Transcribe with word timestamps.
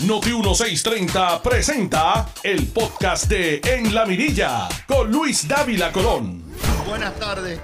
Noti 0.00 0.32
1630 0.32 1.40
presenta 1.40 2.28
el 2.42 2.66
podcast 2.66 3.26
de 3.28 3.60
En 3.64 3.94
la 3.94 4.04
Mirilla 4.04 4.68
con 4.88 5.10
Luis 5.10 5.46
Dávila 5.46 5.92
Colón. 5.92 6.42
Buenas 6.88 7.16
tardes. 7.18 7.60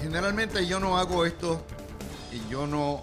Generalmente 0.00 0.66
yo 0.66 0.80
no 0.80 0.98
hago 0.98 1.24
esto 1.24 1.64
y 2.32 2.50
yo 2.50 2.66
no 2.66 3.02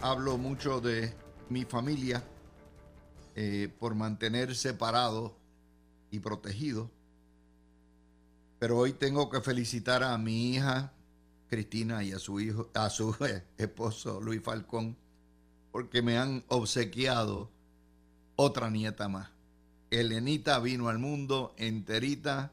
hablo 0.00 0.38
mucho 0.38 0.80
de 0.80 1.12
mi 1.50 1.66
familia 1.66 2.24
eh, 3.36 3.68
por 3.78 3.94
mantener 3.94 4.56
separado 4.56 5.36
y 6.10 6.20
protegido. 6.20 6.90
Pero 8.58 8.78
hoy 8.78 8.94
tengo 8.94 9.28
que 9.28 9.42
felicitar 9.42 10.02
a 10.02 10.16
mi 10.16 10.54
hija 10.54 10.94
Cristina 11.48 12.02
y 12.02 12.12
a 12.12 12.18
su 12.18 12.40
hijo, 12.40 12.70
a 12.74 12.88
su 12.88 13.14
esposo 13.58 14.20
Luis 14.22 14.42
Falcón 14.42 14.96
porque 15.72 16.02
me 16.02 16.18
han 16.18 16.44
obsequiado 16.48 17.50
otra 18.36 18.70
nieta 18.70 19.08
más. 19.08 19.30
Elenita 19.90 20.58
vino 20.60 20.88
al 20.88 20.98
mundo 20.98 21.54
enterita 21.56 22.52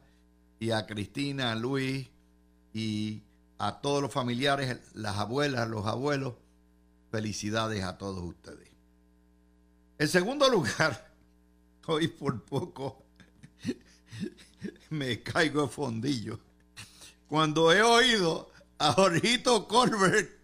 y 0.60 0.70
a 0.70 0.86
Cristina, 0.86 1.52
a 1.52 1.54
Luis 1.54 2.08
y 2.72 3.22
a 3.58 3.80
todos 3.80 4.02
los 4.02 4.12
familiares, 4.12 4.78
las 4.94 5.16
abuelas, 5.18 5.68
los 5.68 5.86
abuelos, 5.86 6.34
felicidades 7.10 7.84
a 7.84 7.98
todos 7.98 8.22
ustedes. 8.22 8.68
En 9.98 10.08
segundo 10.08 10.48
lugar, 10.48 11.12
hoy 11.86 12.08
por 12.08 12.44
poco 12.44 13.04
me 14.90 15.22
caigo 15.22 15.62
de 15.62 15.68
fondillo. 15.68 16.40
Cuando 17.28 17.72
he 17.72 17.82
oído 17.82 18.50
a 18.78 18.92
Jorgito 18.92 19.66
Colbert 19.66 20.37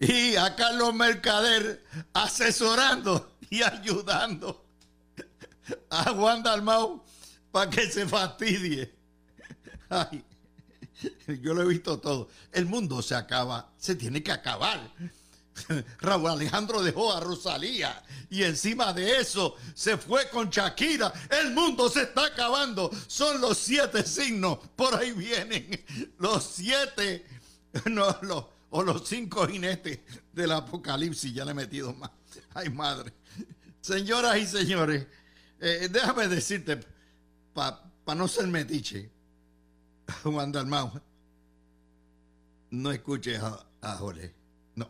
y 0.00 0.36
a 0.36 0.54
Carlos 0.56 0.94
Mercader 0.94 1.84
asesorando 2.12 3.36
y 3.50 3.62
ayudando 3.62 4.64
a 5.90 6.10
Juan 6.12 6.42
Dalmau 6.42 7.02
para 7.50 7.70
que 7.70 7.90
se 7.90 8.06
fastidie. 8.06 8.94
Ay, 9.88 10.24
yo 11.40 11.54
lo 11.54 11.62
he 11.62 11.66
visto 11.66 11.98
todo. 11.98 12.28
El 12.52 12.66
mundo 12.66 13.02
se 13.02 13.14
acaba, 13.14 13.70
se 13.78 13.94
tiene 13.94 14.22
que 14.22 14.32
acabar. 14.32 14.80
Raúl 16.00 16.30
Alejandro 16.30 16.82
dejó 16.82 17.12
a 17.12 17.20
Rosalía 17.20 18.02
y 18.28 18.42
encima 18.42 18.92
de 18.92 19.20
eso 19.20 19.56
se 19.74 19.96
fue 19.96 20.28
con 20.28 20.50
Shakira. 20.50 21.12
El 21.30 21.52
mundo 21.52 21.88
se 21.88 22.02
está 22.02 22.26
acabando. 22.26 22.90
Son 23.06 23.40
los 23.40 23.58
siete 23.58 24.02
signos. 24.04 24.58
Por 24.74 24.94
ahí 24.96 25.12
vienen 25.12 25.84
los 26.18 26.44
siete. 26.44 27.26
No, 27.86 28.16
los, 28.22 28.44
o 28.76 28.82
los 28.82 29.08
cinco 29.08 29.46
jinetes 29.46 30.00
del 30.32 30.50
apocalipsis, 30.50 31.32
ya 31.32 31.44
le 31.44 31.52
he 31.52 31.54
metido 31.54 31.94
más. 31.94 32.10
Ay, 32.54 32.70
madre. 32.70 33.12
Señoras 33.80 34.36
y 34.36 34.46
señores, 34.46 35.06
eh, 35.60 35.88
déjame 35.88 36.26
decirte, 36.26 36.80
para 37.52 37.78
no 38.16 38.26
ser 38.26 38.48
metiche, 38.48 39.12
Juan 40.24 40.50
Dalmau, 40.50 40.90
no 42.70 42.90
escuches 42.90 43.40
a, 43.40 43.96
Jorge, 43.96 44.34
no, 44.74 44.88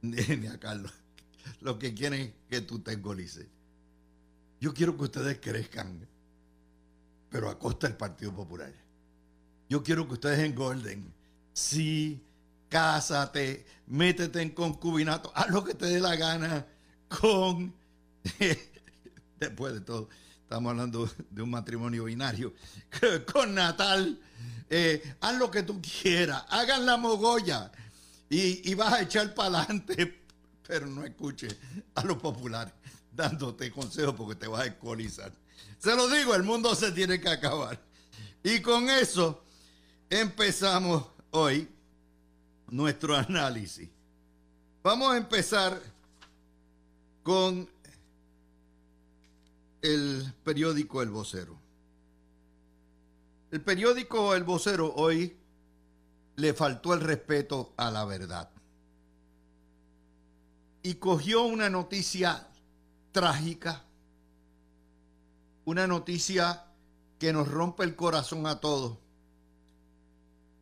ni, 0.00 0.46
a 0.46 0.58
Carlos. 0.58 0.94
Lo 1.60 1.78
que 1.78 1.92
quieren 1.92 2.22
es 2.22 2.32
que 2.48 2.62
tú 2.62 2.78
te 2.78 2.92
engolices. 2.92 3.48
Yo 4.62 4.72
quiero 4.72 4.96
que 4.96 5.04
ustedes 5.04 5.38
crezcan, 5.42 6.08
pero 7.28 7.50
a 7.50 7.58
costa 7.58 7.86
del 7.86 7.98
Partido 7.98 8.34
Popular. 8.34 8.72
Yo 9.68 9.82
quiero 9.82 10.06
que 10.06 10.14
ustedes 10.14 10.38
engorden. 10.38 11.12
Sí, 11.52 12.24
cásate, 12.68 13.66
métete 13.86 14.42
en 14.42 14.50
concubinato, 14.50 15.32
haz 15.34 15.48
lo 15.50 15.64
que 15.64 15.74
te 15.74 15.86
dé 15.86 16.00
la 16.00 16.16
gana 16.16 16.66
con, 17.08 17.74
después 19.38 19.74
de 19.74 19.80
todo, 19.80 20.08
estamos 20.42 20.70
hablando 20.70 21.10
de 21.30 21.42
un 21.42 21.50
matrimonio 21.50 22.04
binario, 22.04 22.54
con 23.32 23.54
Natal, 23.54 24.18
eh, 24.70 25.16
haz 25.20 25.38
lo 25.38 25.50
que 25.50 25.62
tú 25.62 25.80
quieras, 25.80 26.44
hagan 26.48 26.84
la 26.84 26.96
mogolla 26.96 27.70
y, 28.30 28.74
vas 28.74 28.92
a 28.92 29.02
echar 29.02 29.32
para 29.34 29.60
adelante, 29.60 30.22
pero 30.66 30.86
no 30.86 31.04
escuches 31.04 31.56
a 31.94 32.04
los 32.04 32.18
populares 32.18 32.74
dándote 33.10 33.70
consejos 33.70 34.14
porque 34.14 34.36
te 34.36 34.46
vas 34.46 34.60
a 34.60 34.64
alcoholizar. 34.64 35.32
Se 35.78 35.96
lo 35.96 36.08
digo, 36.08 36.34
el 36.34 36.42
mundo 36.42 36.74
se 36.74 36.92
tiene 36.92 37.20
que 37.20 37.28
acabar. 37.28 37.80
Y 38.44 38.60
con 38.60 38.88
eso 38.88 39.42
empezamos 40.08 41.04
hoy 41.30 41.68
nuestro 42.70 43.16
análisis. 43.16 43.88
Vamos 44.82 45.12
a 45.12 45.16
empezar 45.16 45.80
con 47.22 47.68
el 49.82 50.32
periódico 50.44 51.02
El 51.02 51.10
Vocero. 51.10 51.58
El 53.50 53.60
periódico 53.60 54.34
El 54.34 54.44
Vocero 54.44 54.92
hoy 54.94 55.36
le 56.36 56.54
faltó 56.54 56.94
el 56.94 57.00
respeto 57.00 57.72
a 57.76 57.90
la 57.90 58.04
verdad 58.04 58.50
y 60.82 60.94
cogió 60.94 61.42
una 61.42 61.68
noticia 61.68 62.48
trágica, 63.12 63.84
una 65.64 65.86
noticia 65.86 66.64
que 67.18 67.32
nos 67.32 67.48
rompe 67.48 67.84
el 67.84 67.96
corazón 67.96 68.46
a 68.46 68.60
todos, 68.60 68.96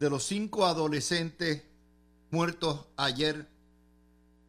de 0.01 0.11
los 0.11 0.25
cinco 0.25 0.67
adolescentes 0.67 1.63
muertos 2.37 2.85
ayer 2.99 3.49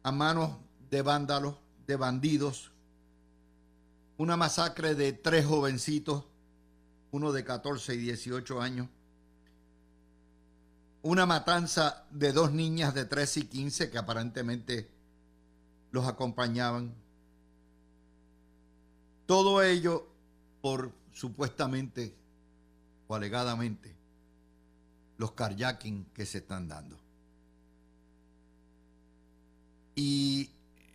a 0.02 0.12
manos 0.12 0.58
de 0.90 1.00
vándalos, 1.00 1.56
de 1.86 1.96
bandidos. 1.96 2.70
Una 4.18 4.36
masacre 4.36 4.94
de 4.94 5.14
tres 5.14 5.46
jovencitos, 5.46 6.26
uno 7.12 7.32
de 7.32 7.44
14 7.44 7.94
y 7.94 7.96
18 7.96 8.60
años. 8.60 8.88
Una 11.00 11.24
matanza 11.24 12.04
de 12.10 12.32
dos 12.32 12.52
niñas 12.52 12.92
de 12.92 13.06
13 13.06 13.40
y 13.40 13.44
15 13.44 13.90
que 13.90 13.96
aparentemente 13.96 14.90
los 15.90 16.06
acompañaban. 16.06 16.92
Todo 19.24 19.62
ello 19.62 20.06
por 20.60 20.92
supuestamente 21.14 22.14
o 23.06 23.14
alegadamente 23.14 23.96
los 25.16 25.32
carjacking 25.32 26.04
que 26.12 26.26
se 26.26 26.38
están 26.38 26.68
dando. 26.68 27.07
Y 29.98 30.50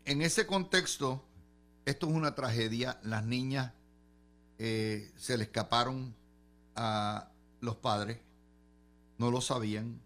en 0.06 0.22
ese 0.22 0.48
contexto, 0.48 1.22
esto 1.84 2.08
es 2.08 2.14
una 2.14 2.36
tragedia. 2.36 3.02
Las 3.04 3.26
niñas 3.26 3.74
eh, 4.58 5.12
se 5.18 5.38
le 5.38 5.44
escaparon 5.44 6.16
a 6.74 7.30
los 7.60 7.76
padres, 7.76 8.22
no 9.18 9.30
lo 9.30 9.42
sabían. 9.42 10.00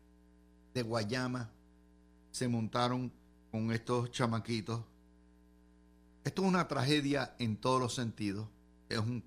De 0.73 0.81
Guayama 0.81 1.51
se 2.31 2.47
montaron 2.47 3.13
con 3.51 3.71
estos 3.71 4.09
chamaquitos. 4.09 4.83
Esto 6.23 6.41
es 6.41 6.47
una 6.47 6.67
tragedia 6.67 7.35
en 7.37 7.55
todos 7.55 7.79
los 7.79 7.93
sentidos. 7.93 8.47
Es 8.89 8.97
un, 8.97 9.23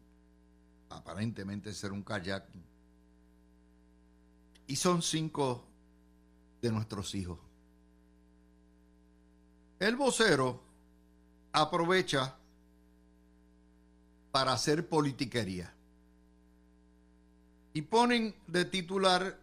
aparentemente 0.88 1.72
ser 1.74 1.92
un 1.92 2.02
kayak. 2.02 2.44
Y 4.66 4.74
son 4.74 5.00
cinco 5.00 5.64
de 6.60 6.72
nuestros 6.72 7.14
hijos. 7.14 7.38
El 9.80 9.96
vocero 9.96 10.60
aprovecha 11.52 12.36
para 14.30 14.52
hacer 14.52 14.86
politiquería. 14.86 15.72
Y 17.72 17.80
ponen 17.82 18.34
de 18.46 18.66
titular 18.66 19.38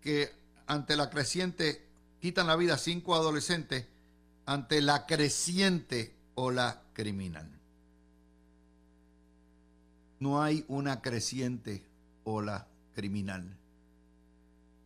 que 0.00 0.32
ante 0.66 0.96
la 0.96 1.10
creciente, 1.10 1.84
quitan 2.18 2.46
la 2.46 2.56
vida 2.56 2.78
cinco 2.78 3.14
adolescentes 3.14 3.84
ante 4.46 4.80
la 4.80 5.04
creciente 5.04 6.14
ola 6.34 6.82
criminal. 6.94 7.50
No 10.18 10.42
hay 10.42 10.64
una 10.66 11.02
creciente 11.02 11.84
ola 12.24 12.68
criminal. 12.94 13.54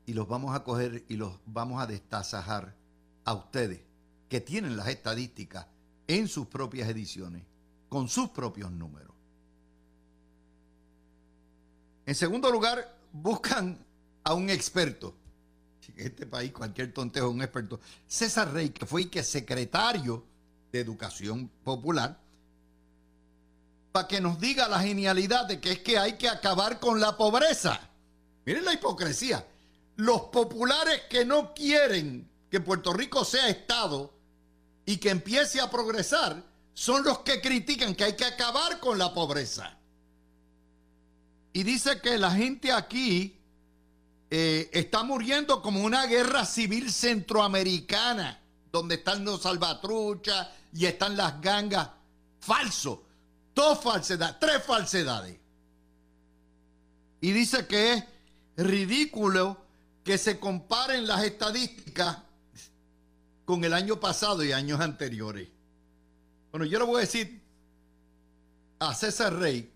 Y 0.07 0.13
los 0.13 0.27
vamos 0.27 0.57
a 0.57 0.65
coger 0.65 1.05
y 1.09 1.15
los 1.15 1.39
vamos 1.47 1.81
a 1.81 1.87
destazajar 1.87 2.75
a 3.25 3.35
ustedes 3.35 3.90
que 4.31 4.41
tienen 4.41 4.77
las 4.77 4.87
estadísticas 4.87 5.67
en 6.07 6.29
sus 6.29 6.47
propias 6.47 6.89
ediciones, 6.89 7.43
con 7.89 8.09
sus 8.09 8.31
propios 8.31 8.71
números. 8.71 9.13
En 12.07 12.15
segundo 12.15 12.51
lugar, 12.51 12.97
buscan 13.13 13.85
a 14.23 14.35
un 14.35 14.49
experto. 14.49 15.17
En 15.97 16.07
este 16.07 16.27
país 16.27 16.53
cualquier 16.53 16.95
tontejo 16.95 17.27
es 17.27 17.35
un 17.35 17.43
experto. 17.43 17.81
César 18.07 18.53
Rey, 18.53 18.71
que 18.71 18.87
fue 18.87 19.11
que 19.11 19.25
secretario 19.25 20.25
de 20.71 20.79
Educación 20.79 21.51
Popular, 21.65 22.17
para 23.91 24.07
que 24.07 24.21
nos 24.21 24.39
diga 24.39 24.69
la 24.69 24.79
genialidad 24.79 25.47
de 25.47 25.61
que 25.61 25.73
es 25.73 25.79
que 25.81 25.99
hay 25.99 26.17
que 26.17 26.29
acabar 26.29 26.79
con 26.79 27.01
la 27.01 27.17
pobreza. 27.17 27.81
Miren 28.47 28.65
la 28.65 28.75
hipocresía. 28.75 29.45
Los 29.97 30.23
populares 30.27 31.03
que 31.11 31.25
no 31.25 31.53
quieren 31.53 32.31
que 32.49 32.61
Puerto 32.61 32.93
Rico 32.93 33.25
sea 33.25 33.49
Estado 33.49 34.20
y 34.87 34.97
que 34.97 35.11
empiece 35.11 35.61
a 35.61 35.71
progresar, 35.71 36.43
son 36.75 37.05
los 37.05 37.21
que 37.21 37.41
critican 37.41 37.95
que 37.95 38.05
hay 38.05 38.17
que 38.17 38.25
acabar 38.25 38.81
con 38.81 38.99
la 38.99 39.13
pobreza. 39.13 39.77
Y 41.53 41.63
dice 41.63 42.01
que 42.01 42.17
la 42.17 42.31
gente 42.31 42.73
aquí 42.73 43.37
eh, 44.31 44.71
está 44.73 45.03
muriendo 45.03 45.61
como 45.61 45.83
una 45.83 46.07
guerra 46.07 46.45
civil 46.47 46.93
centroamericana, 46.93 48.41
donde 48.71 48.97
están 48.97 49.25
los 49.25 49.43
salvatruchas 49.43 50.49
y 50.73 50.87
están 50.87 51.17
las 51.17 51.41
gangas. 51.41 51.91
Falso. 52.39 53.05
Dos 53.55 53.81
falsedades, 53.81 54.37
tres 54.39 54.65
falsedades. 54.65 55.37
Y 57.21 57.33
dice 57.33 57.67
que 57.67 57.95
es 57.95 58.05
ridículo 58.57 59.61
que 60.05 60.17
se 60.17 60.39
comparen 60.39 61.07
las 61.07 61.25
estadísticas 61.25 62.19
con 63.51 63.65
el 63.65 63.73
año 63.73 63.99
pasado 63.99 64.45
y 64.45 64.53
años 64.53 64.79
anteriores. 64.79 65.49
Bueno, 66.53 66.67
yo 66.67 66.79
le 66.79 66.85
voy 66.85 66.99
a 66.99 67.01
decir 67.01 67.43
a 68.79 68.95
César 68.95 69.35
Rey 69.35 69.73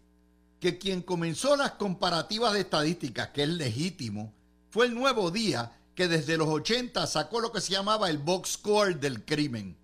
que 0.61 0.79
quien 0.79 1.03
comenzó 1.03 1.57
las 1.57 1.73
comparativas 1.73 2.53
de 2.53 2.61
estadísticas, 2.61 3.31
que 3.31 3.43
es 3.43 3.49
legítimo, 3.49 4.33
fue 4.71 4.87
el 4.87 4.95
nuevo 4.95 5.33
día 5.33 5.73
que 5.97 6.07
desde 6.07 6.37
los 6.37 6.47
80 6.47 7.05
sacó 7.09 7.41
lo 7.41 7.51
que 7.51 7.61
se 7.61 7.73
llamaba 7.73 8.09
el 8.11 8.19
box 8.19 8.51
score 8.51 8.95
del 8.95 9.25
crimen. 9.25 9.77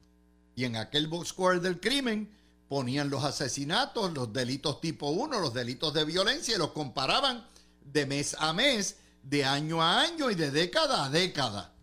Y 0.55 0.67
en 0.67 0.77
aquel 0.77 1.09
box 1.09 1.31
score 1.31 1.61
del 1.61 1.81
crimen 1.81 2.31
ponían 2.69 3.11
los 3.11 3.25
asesinatos, 3.25 4.13
los 4.13 4.33
delitos 4.33 4.81
tipo 4.81 5.11
1, 5.11 5.41
los 5.41 5.53
delitos 5.53 5.93
de 5.95 6.05
violencia 6.05 6.55
y 6.55 6.59
los 6.59 6.71
comparaban 6.71 7.45
de 7.85 8.07
mes 8.07 8.37
a 8.39 8.53
mes, 8.53 8.99
de 9.25 9.45
año 9.45 9.83
a 9.83 10.01
año 10.03 10.31
y 10.31 10.37
de 10.37 10.53
década 10.53 11.07
a 11.07 11.11
década. 11.11 11.75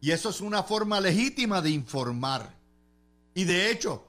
Y 0.00 0.10
eso 0.10 0.30
es 0.30 0.40
una 0.40 0.62
forma 0.62 1.00
legítima 1.00 1.60
de 1.60 1.70
informar. 1.70 2.54
Y 3.34 3.44
de 3.44 3.70
hecho, 3.70 4.06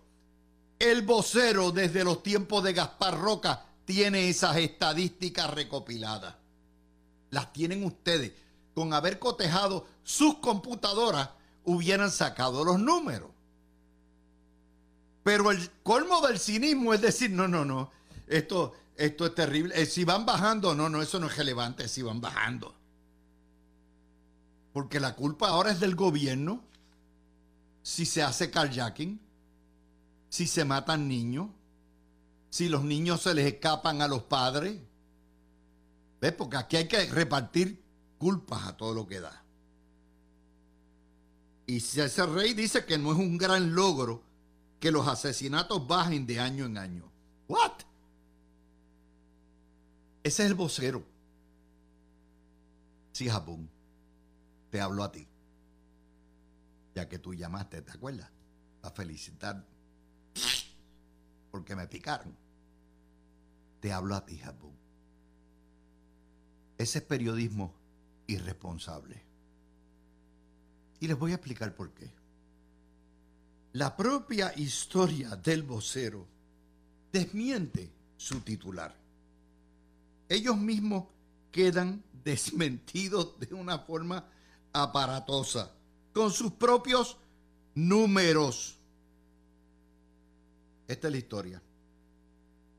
el 0.79 1.01
vocero 1.01 1.71
desde 1.71 2.03
los 2.03 2.23
tiempos 2.23 2.63
de 2.63 2.73
Gaspar 2.73 3.19
Roca 3.19 3.65
tiene 3.85 4.29
esas 4.29 4.57
estadísticas 4.57 5.49
recopiladas 5.49 6.35
las 7.29 7.51
tienen 7.53 7.83
ustedes. 7.83 8.33
Con 8.73 8.93
haber 8.93 9.19
cotejado 9.19 9.87
sus 10.03 10.35
computadoras, 10.35 11.29
hubieran 11.63 12.11
sacado 12.11 12.63
los 12.63 12.79
números. 12.79 13.31
Pero 15.23 15.51
el 15.51 15.69
colmo 15.83 16.25
del 16.25 16.39
cinismo 16.39 16.93
es 16.93 17.01
decir, 17.01 17.31
no, 17.31 17.47
no, 17.47 17.65
no, 17.65 17.91
esto, 18.27 18.73
esto 18.95 19.25
es 19.25 19.35
terrible. 19.35 19.81
Eh, 19.81 19.85
si 19.85 20.05
van 20.05 20.25
bajando, 20.25 20.73
no, 20.75 20.89
no, 20.89 21.01
eso 21.01 21.19
no 21.19 21.27
es 21.27 21.35
relevante, 21.35 21.87
si 21.87 22.01
van 22.01 22.21
bajando. 22.21 22.75
Porque 24.77 24.99
la 24.99 25.15
culpa 25.15 25.49
ahora 25.49 25.71
es 25.71 25.79
del 25.79 25.95
gobierno. 25.95 26.63
Si 27.81 28.05
se 28.05 28.21
hace 28.21 28.51
carjacking, 28.51 29.19
si 30.29 30.45
se 30.45 30.65
matan 30.65 31.07
niños, 31.07 31.49
si 32.51 32.69
los 32.69 32.83
niños 32.83 33.23
se 33.23 33.33
les 33.33 33.51
escapan 33.51 34.03
a 34.03 34.07
los 34.07 34.21
padres, 34.21 34.79
¿Ves? 36.21 36.31
Porque 36.33 36.57
aquí 36.57 36.75
hay 36.75 36.87
que 36.87 37.07
repartir 37.07 37.83
culpas 38.19 38.67
a 38.67 38.77
todo 38.77 38.93
lo 38.93 39.07
que 39.07 39.19
da. 39.19 39.43
Y 41.65 41.77
ese 41.77 42.25
Rey 42.27 42.53
dice 42.53 42.85
que 42.85 42.99
no 42.99 43.13
es 43.13 43.17
un 43.17 43.35
gran 43.35 43.73
logro 43.73 44.21
que 44.79 44.91
los 44.91 45.07
asesinatos 45.07 45.87
bajen 45.87 46.27
de 46.27 46.39
año 46.39 46.65
en 46.65 46.77
año. 46.77 47.11
¿What? 47.47 47.79
Ese 50.21 50.43
es 50.43 50.49
el 50.51 50.53
vocero. 50.53 51.03
Sí, 53.11 53.27
Japón. 53.27 53.75
Te 54.69 54.81
hablo 54.81 55.03
a 55.03 55.11
ti. 55.11 55.27
Ya 56.95 57.07
que 57.07 57.19
tú 57.19 57.33
llamaste, 57.33 57.81
¿te 57.81 57.91
acuerdas? 57.91 58.29
A 58.81 58.89
felicitar. 58.91 59.65
Porque 61.51 61.75
me 61.75 61.87
picaron. 61.87 62.35
Te 63.79 63.91
hablo 63.91 64.15
a 64.15 64.25
ti, 64.25 64.37
Japón. 64.37 64.73
Ese 66.77 66.99
es 66.99 67.03
periodismo 67.03 67.73
irresponsable. 68.27 69.23
Y 70.99 71.07
les 71.07 71.17
voy 71.17 71.31
a 71.31 71.35
explicar 71.35 71.75
por 71.75 71.93
qué. 71.93 72.11
La 73.73 73.95
propia 73.95 74.53
historia 74.57 75.35
del 75.35 75.63
vocero 75.63 76.27
desmiente 77.11 77.91
su 78.17 78.41
titular. 78.41 78.95
Ellos 80.29 80.57
mismos 80.57 81.05
quedan 81.51 82.03
desmentidos 82.23 83.39
de 83.39 83.53
una 83.53 83.79
forma 83.79 84.27
aparatosa, 84.83 85.73
con 86.13 86.31
sus 86.31 86.53
propios 86.53 87.17
números. 87.75 88.77
Esta 90.87 91.07
es 91.07 91.11
la 91.11 91.17
historia. 91.17 91.61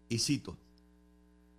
Y 0.08 0.18
cito, 0.18 0.56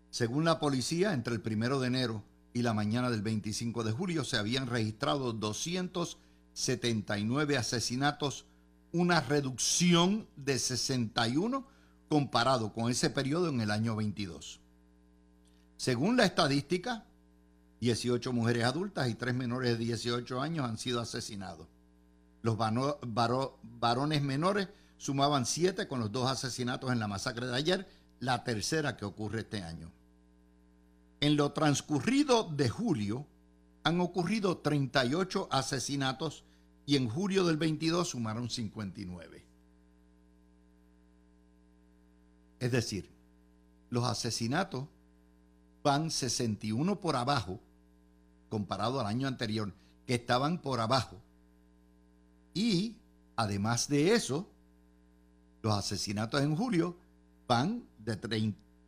según 0.09 0.43
la 0.43 0.59
policía, 0.59 1.13
entre 1.13 1.35
el 1.35 1.41
primero 1.41 1.79
de 1.79 1.85
enero 1.87 2.23
y 2.53 2.63
la 2.63 2.73
mañana 2.73 3.11
del 3.11 3.21
25 3.21 3.83
de 3.83 3.91
julio 3.91 4.23
se 4.23 4.37
habían 4.37 4.65
registrado 4.67 5.33
279 5.33 7.57
asesinatos, 7.57 8.45
una 8.91 9.21
reducción 9.21 10.27
de 10.35 10.57
61 10.57 11.67
comparado 12.09 12.73
con 12.73 12.89
ese 12.89 13.11
periodo 13.11 13.49
en 13.49 13.61
el 13.61 13.69
año 13.69 13.95
22. 13.95 14.59
Según 15.77 16.17
la 16.17 16.25
estadística, 16.25 17.05
18 17.79 18.33
mujeres 18.33 18.65
adultas 18.65 19.09
y 19.09 19.15
3 19.15 19.33
menores 19.35 19.77
de 19.77 19.85
18 19.85 20.41
años 20.41 20.65
han 20.65 20.77
sido 20.77 20.99
asesinados. 20.99 21.67
Los 22.41 22.57
varones 22.57 24.21
menores 24.21 24.67
sumaban 24.97 25.45
7 25.45 25.87
con 25.87 25.99
los 25.99 26.11
dos 26.11 26.29
asesinatos 26.29 26.91
en 26.91 26.99
la 26.99 27.07
masacre 27.07 27.47
de 27.47 27.55
ayer, 27.55 27.87
la 28.19 28.43
tercera 28.43 28.97
que 28.97 29.05
ocurre 29.05 29.41
este 29.41 29.63
año. 29.63 29.91
En 31.21 31.35
lo 31.35 31.51
transcurrido 31.51 32.43
de 32.43 32.69
julio 32.69 33.25
han 33.83 33.99
ocurrido 34.01 34.57
38 34.57 35.47
asesinatos 35.51 36.43
y 36.85 36.95
en 36.95 37.09
julio 37.09 37.45
del 37.45 37.57
22 37.57 38.09
sumaron 38.09 38.49
59. 38.49 39.45
Es 42.59 42.71
decir, 42.71 43.09
los 43.89 44.05
asesinatos 44.05 44.85
van 45.81 46.11
61 46.11 46.99
por 46.99 47.15
abajo 47.15 47.59
comparado 48.49 48.99
al 48.99 49.07
año 49.07 49.27
anterior, 49.27 49.73
que 50.05 50.15
estaban 50.15 50.61
por 50.61 50.79
abajo. 50.79 51.21
Y 52.53 52.97
además 53.35 53.87
de 53.87 54.13
eso, 54.13 54.49
los 55.61 55.73
asesinatos 55.73 56.41
en 56.41 56.55
julio 56.55 56.97
van 57.47 57.83
de 57.99 58.15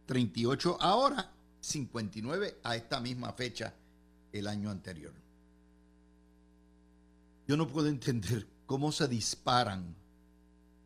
38 0.06 0.78
ahora 0.82 1.32
59 1.62 2.60
a 2.64 2.76
esta 2.76 3.00
misma 3.00 3.34
fecha 3.34 3.74
el 4.32 4.48
año 4.48 4.70
anterior. 4.70 5.14
Yo 7.48 7.58
no 7.58 7.68
puedo 7.68 7.88
entender 7.88 8.48
cómo 8.66 8.92
se 8.92 9.08
disparan 9.08 9.96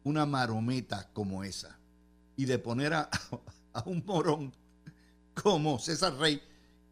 una 0.04 0.26
marometa 0.26 1.10
como 1.14 1.44
esa 1.44 1.78
y 2.36 2.46
de 2.46 2.60
poner 2.60 2.94
a, 2.94 3.10
un 3.86 4.04
morón 4.06 4.54
como 5.34 5.80
César 5.80 6.16
Rey, 6.18 6.42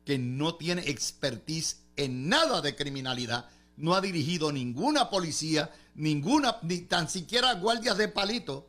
que 0.06 0.18
no 0.18 0.56
tiene 0.56 0.82
expertise 0.90 1.83
en 1.96 2.30
nada 2.30 2.62
de 2.62 2.76
criminalidad, 2.76 3.50
no 3.78 3.96
ha 3.96 4.02
dirigido 4.02 4.52
ninguna 4.52 5.10
policía, 5.10 5.72
ninguna, 5.96 6.58
ni 6.62 6.80
tan 6.80 7.10
siquiera 7.10 7.54
guardias 7.56 7.98
de 7.98 8.08
palito, 8.08 8.68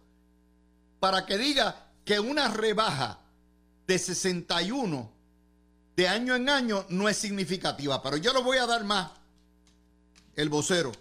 para 1.00 1.26
que 1.26 1.38
diga 1.38 1.88
que 2.04 2.20
una 2.20 2.48
rebaja 2.48 3.18
de 3.86 3.98
61 3.98 5.12
de 5.96 6.08
año 6.08 6.34
en 6.34 6.48
año 6.48 6.86
no 6.88 7.08
es 7.08 7.16
significativa, 7.16 8.02
pero 8.02 8.16
yo 8.16 8.32
lo 8.32 8.42
voy 8.42 8.58
a 8.58 8.66
dar 8.66 8.84
más. 8.84 9.10
El 10.34 10.48
vocero. 10.48 10.92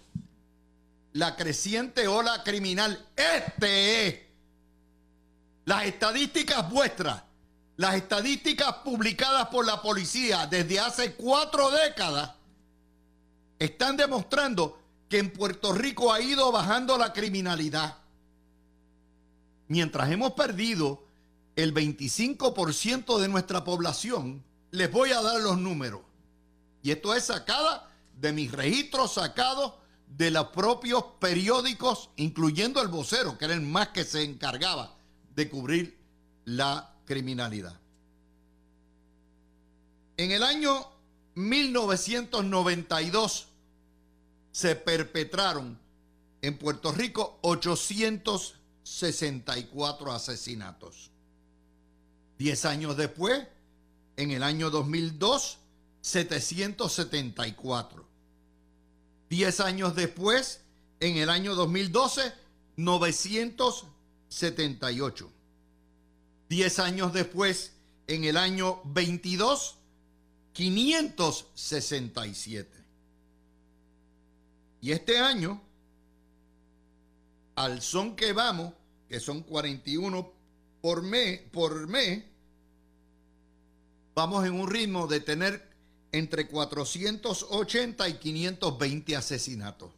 La 1.13 1.35
creciente 1.35 2.07
ola 2.07 2.43
criminal. 2.43 3.07
Este 3.15 4.07
es. 4.07 4.19
Las 5.65 5.85
estadísticas 5.85 6.69
vuestras, 6.69 7.23
las 7.75 7.95
estadísticas 7.95 8.75
publicadas 8.83 9.47
por 9.47 9.65
la 9.65 9.81
policía 9.81 10.47
desde 10.47 10.79
hace 10.79 11.13
cuatro 11.15 11.71
décadas, 11.71 12.31
están 13.59 13.97
demostrando 13.97 14.79
que 15.09 15.19
en 15.19 15.31
Puerto 15.31 15.73
Rico 15.73 16.11
ha 16.11 16.21
ido 16.21 16.51
bajando 16.51 16.97
la 16.97 17.13
criminalidad. 17.13 17.97
Mientras 19.67 20.11
hemos 20.11 20.33
perdido 20.33 21.03
el 21.55 21.73
25% 21.73 23.19
de 23.19 23.27
nuestra 23.27 23.63
población, 23.63 24.43
les 24.71 24.91
voy 24.91 25.11
a 25.11 25.21
dar 25.21 25.39
los 25.39 25.57
números. 25.57 26.01
Y 26.81 26.91
esto 26.91 27.15
es 27.15 27.25
sacada 27.25 27.89
de 28.19 28.33
mis 28.33 28.51
registros 28.51 29.13
sacados 29.13 29.73
de 30.07 30.29
los 30.31 30.47
propios 30.47 31.03
periódicos, 31.19 32.09
incluyendo 32.17 32.81
el 32.81 32.87
vocero, 32.87 33.37
que 33.37 33.45
era 33.45 33.53
el 33.53 33.61
más 33.61 33.89
que 33.89 34.03
se 34.03 34.23
encargaba 34.23 34.95
de 35.35 35.49
cubrir 35.49 35.99
la 36.45 36.92
criminalidad. 37.05 37.79
En 40.17 40.31
el 40.31 40.43
año 40.43 40.85
1992 41.35 43.47
se 44.51 44.75
perpetraron 44.75 45.79
en 46.41 46.57
Puerto 46.57 46.91
Rico 46.91 47.39
800 47.41 48.55
64 48.83 50.11
asesinatos. 50.11 51.09
Diez 52.37 52.65
años 52.65 52.97
después, 52.97 53.47
en 54.17 54.31
el 54.31 54.43
año 54.43 54.69
2002, 54.69 55.59
774. 56.01 58.05
Diez 59.29 59.61
años 59.61 59.95
después, 59.95 60.59
en 60.99 61.15
el 61.17 61.29
año 61.29 61.55
2012, 61.55 62.33
978. 62.75 65.31
Diez 66.49 66.79
años 66.79 67.13
después, 67.13 67.73
en 68.07 68.23
el 68.23 68.37
año 68.37 68.81
22, 68.85 69.75
567. 70.53 72.83
Y 74.81 74.91
este 74.91 75.17
año, 75.17 75.61
al 77.55 77.81
son 77.81 78.15
que 78.15 78.31
vamos, 78.33 78.73
que 79.07 79.19
son 79.19 79.41
41 79.41 80.31
por 80.81 81.01
mes, 81.01 81.41
por 81.51 81.87
mes, 81.87 82.23
vamos 84.13 84.45
en 84.45 84.53
un 84.53 84.69
ritmo 84.69 85.07
de 85.07 85.21
tener 85.21 85.73
entre 86.11 86.47
480 86.47 88.09
y 88.09 88.13
520 88.13 89.15
asesinatos. 89.15 89.91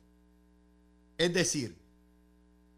Es 1.18 1.34
decir, 1.34 1.76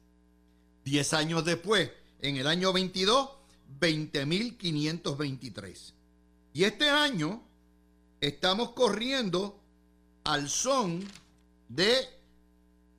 10 0.85 1.13
años 1.15 1.45
después, 1.45 1.91
en 2.21 2.37
el 2.37 2.47
año 2.47 2.73
22, 2.73 3.31
20.523. 3.81 5.93
Y 6.55 6.65
este 6.65 6.89
año 6.89 7.43
estamos 8.21 8.71
corriendo 8.71 9.61
al 10.25 10.49
son 10.49 11.05
de 11.69 12.18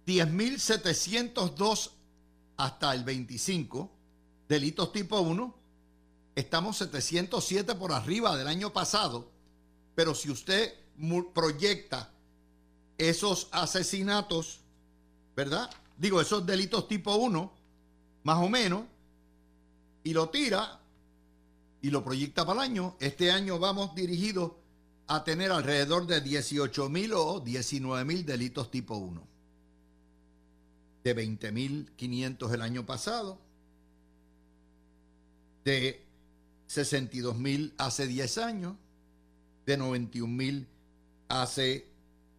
10.702 0.09 1.91
hasta 2.57 2.95
el 2.95 3.03
25 3.03 3.91
delitos 4.47 4.91
tipo 4.91 5.19
1. 5.19 5.55
Estamos 6.33 6.77
707 6.77 7.75
por 7.75 7.91
arriba 7.91 8.35
del 8.35 8.47
año 8.47 8.73
pasado, 8.73 9.29
pero 9.93 10.15
si 10.15 10.31
usted 10.31 10.73
proyecta 11.31 12.11
esos 12.97 13.49
asesinatos, 13.51 14.61
¿verdad? 15.35 15.69
Digo, 15.95 16.19
esos 16.19 16.43
delitos 16.43 16.87
tipo 16.87 17.13
1, 17.13 17.53
más 18.23 18.37
o 18.37 18.49
menos, 18.49 18.85
y 20.03 20.13
lo 20.13 20.29
tira 20.29 20.79
y 21.83 21.91
lo 21.91 22.03
proyecta 22.03 22.47
para 22.47 22.63
el 22.63 22.71
año, 22.71 22.95
este 22.99 23.31
año 23.31 23.59
vamos 23.59 23.93
dirigidos 23.93 24.53
a 25.05 25.23
tener 25.23 25.51
alrededor 25.51 26.07
de 26.07 26.19
18 26.21 26.89
mil 26.89 27.13
o 27.13 27.41
19 27.41 28.05
mil 28.05 28.25
delitos 28.25 28.71
tipo 28.71 28.95
1. 28.95 29.28
De 31.03 31.13
20 31.13 31.51
mil 31.51 31.91
500 31.96 32.51
el 32.53 32.62
año 32.62 32.86
pasado, 32.86 33.39
de 35.63 36.03
62 36.68 37.38
mil 37.38 37.74
hace 37.77 38.06
10 38.08 38.38
años, 38.39 38.75
de 39.65 39.77
91 39.77 40.34
mil 40.34 40.68
hace 41.29 41.88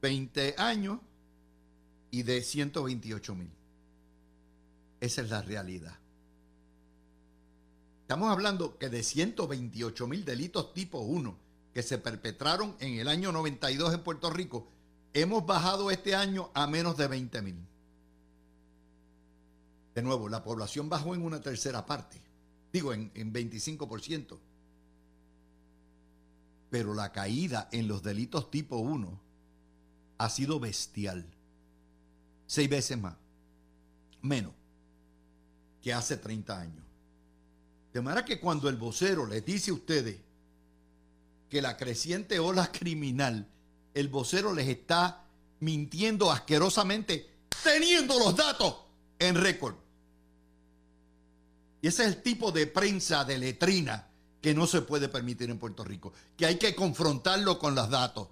20 0.02 0.55
años 0.59 0.99
y 2.11 2.23
de 2.23 2.43
128 2.43 3.35
mil. 3.35 3.50
Esa 5.00 5.23
es 5.23 5.31
la 5.31 5.43
realidad. 5.43 5.97
Estamos 8.02 8.31
hablando 8.31 8.76
que 8.76 8.88
de 8.88 9.02
128 9.02 10.07
mil 10.07 10.25
delitos 10.25 10.75
tipo 10.75 10.99
1 10.99 11.37
que 11.73 11.83
se 11.83 11.99
perpetraron 11.99 12.75
en 12.81 12.99
el 12.99 13.09
año 13.09 13.33
92 13.33 13.95
en 13.95 14.00
Puerto 14.00 14.31
Rico, 14.31 14.67
hemos 15.12 15.47
bajado 15.47 15.90
este 15.90 16.14
año 16.14 16.50
a 16.55 16.67
menos 16.67 16.97
de 16.97 17.07
20 17.07 17.43
mil. 17.43 17.69
De 19.94 20.02
nuevo, 20.02 20.28
la 20.28 20.42
población 20.42 20.88
bajó 20.88 21.14
en 21.14 21.23
una 21.23 21.40
tercera 21.40 21.85
parte, 21.85 22.20
digo 22.73 22.92
en, 22.92 23.11
en 23.14 23.32
25%. 23.32 24.38
Pero 26.70 26.94
la 26.94 27.11
caída 27.11 27.68
en 27.73 27.88
los 27.88 28.02
delitos 28.02 28.50
tipo 28.50 28.76
1 28.76 29.20
ha 30.18 30.28
sido 30.28 30.61
bestial. 30.61 31.26
Seis 32.47 32.68
veces 32.68 32.99
más. 32.99 33.14
Menos 34.23 34.52
que 35.82 35.92
hace 35.92 36.16
30 36.16 36.61
años. 36.61 36.85
De 37.92 38.00
manera 38.00 38.25
que 38.25 38.38
cuando 38.38 38.68
el 38.68 38.76
vocero 38.76 39.26
les 39.26 39.44
dice 39.44 39.70
a 39.70 39.75
ustedes 39.75 40.18
que 41.49 41.61
la 41.61 41.76
creciente 41.76 42.38
ola 42.38 42.70
criminal, 42.70 43.49
el 43.94 44.09
vocero 44.09 44.52
les 44.52 44.68
está 44.68 45.25
mintiendo 45.59 46.30
asquerosamente, 46.30 47.28
teniendo 47.64 48.18
los 48.18 48.37
datos 48.37 48.76
en 49.20 49.36
récord. 49.36 49.76
Y 51.82 51.88
ese 51.88 52.02
es 52.02 52.08
el 52.08 52.22
tipo 52.22 52.50
de 52.50 52.66
prensa 52.66 53.24
de 53.24 53.38
letrina 53.38 54.08
que 54.40 54.54
no 54.54 54.66
se 54.66 54.82
puede 54.82 55.08
permitir 55.08 55.50
en 55.50 55.58
Puerto 55.58 55.84
Rico, 55.84 56.12
que 56.36 56.46
hay 56.46 56.56
que 56.56 56.74
confrontarlo 56.74 57.58
con 57.58 57.74
los 57.74 57.88
datos 57.88 58.28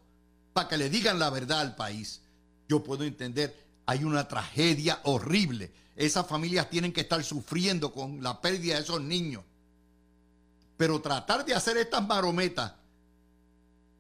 para 0.53 0.69
que 0.69 0.77
le 0.77 0.91
digan 0.91 1.19
la 1.19 1.31
verdad 1.31 1.61
al 1.61 1.77
país. 1.77 2.23
Yo 2.69 2.83
puedo 2.83 3.05
entender, 3.05 3.55
hay 3.87 4.05
una 4.05 4.27
tragedia 4.27 5.01
horrible. 5.05 5.71
Esas 5.95 6.27
familias 6.27 6.69
tienen 6.71 6.93
que 6.93 7.03
estar 7.03 7.23
sufriendo 7.23 7.93
con 7.93 8.23
la 8.23 8.41
pérdida 8.41 8.75
de 8.77 8.83
esos 8.83 9.01
niños. 9.01 9.45
Pero 10.77 11.01
tratar 11.01 11.45
de 11.45 11.55
hacer 11.55 11.77
estas 11.77 12.07
marometas 12.07 12.73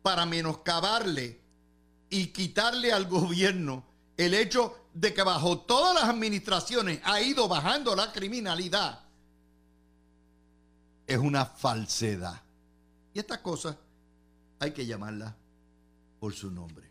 para 0.02 0.24
menoscabarle 0.24 1.40
y 2.08 2.28
quitarle 2.28 2.92
al 2.92 3.06
gobierno 3.06 3.84
el 4.16 4.34
hecho 4.34 4.87
de 5.00 5.14
que 5.14 5.22
bajo 5.22 5.60
todas 5.60 5.94
las 5.94 6.04
administraciones 6.04 7.00
ha 7.04 7.20
ido 7.20 7.46
bajando 7.46 7.94
la 7.94 8.10
criminalidad 8.12 9.00
es 11.06 11.18
una 11.18 11.46
falsedad. 11.46 12.42
Y 13.14 13.18
estas 13.18 13.38
cosas 13.38 13.76
hay 14.60 14.72
que 14.72 14.86
llamarlas 14.86 15.34
por 16.20 16.34
su 16.34 16.50
nombre. 16.50 16.86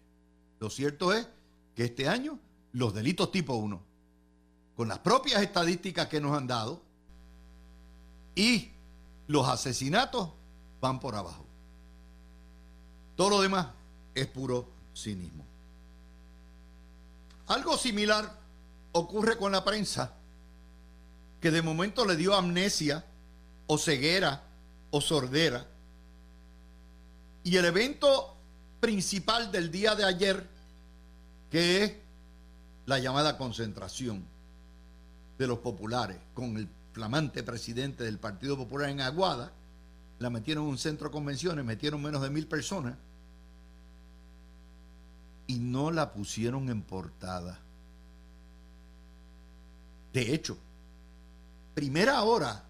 Lo 0.60 0.70
cierto 0.70 1.14
es 1.14 1.28
que 1.76 1.86
este 1.86 2.08
año 2.08 2.40
los 2.72 2.94
delitos 2.94 3.32
tipo 3.32 3.54
1, 3.56 3.80
con 4.76 4.88
las 4.88 5.00
propias 5.00 5.42
estadísticas 5.42 6.08
que 6.08 6.20
nos 6.20 6.36
han 6.36 6.48
dado, 6.48 6.82
y 8.36 8.72
los 9.28 9.48
asesinatos 9.48 10.30
van 10.80 11.00
por 11.00 11.16
abajo. 11.16 11.46
Todo 13.16 13.30
lo 13.32 13.42
demás 13.42 13.68
es 14.16 14.28
puro 14.28 14.70
cinismo. 14.96 15.47
Algo 17.48 17.78
similar 17.78 18.30
ocurre 18.92 19.38
con 19.38 19.54
la 19.54 19.64
prensa, 19.64 20.14
que 21.40 21.50
de 21.50 21.62
momento 21.62 22.06
le 22.06 22.18
dio 22.18 22.36
amnesia 22.36 23.06
o 23.68 23.78
ceguera 23.78 24.44
o 24.92 25.00
sordera. 25.00 25.66
Y 27.44 27.56
el 27.56 27.66
evento 27.66 28.36
principal 28.82 29.52
del 29.52 29.72
día 29.72 29.96
de 29.96 30.04
ayer, 30.04 30.46
que 31.50 31.84
es 31.84 31.94
la 32.86 33.00
llamada 33.00 33.38
concentración 33.38 34.26
de 35.38 35.48
los 35.48 35.60
populares 35.60 36.18
con 36.34 36.58
el 36.58 36.68
flamante 36.92 37.44
presidente 37.44 38.04
del 38.04 38.18
Partido 38.20 38.58
Popular 38.58 38.90
en 38.90 39.00
Aguada, 39.00 39.54
la 40.20 40.30
metieron 40.30 40.66
en 40.66 40.72
un 40.72 40.78
centro 40.78 41.08
de 41.08 41.14
convenciones, 41.14 41.64
metieron 41.64 42.02
menos 42.02 42.22
de 42.22 42.30
mil 42.30 42.48
personas 42.48 42.96
y 45.48 45.56
no 45.60 45.92
la 45.92 46.12
pusieron 46.12 46.70
en 46.70 46.82
portada. 46.82 47.60
De 50.14 50.34
hecho, 50.34 50.58
primera 51.74 52.22
hora 52.24 52.64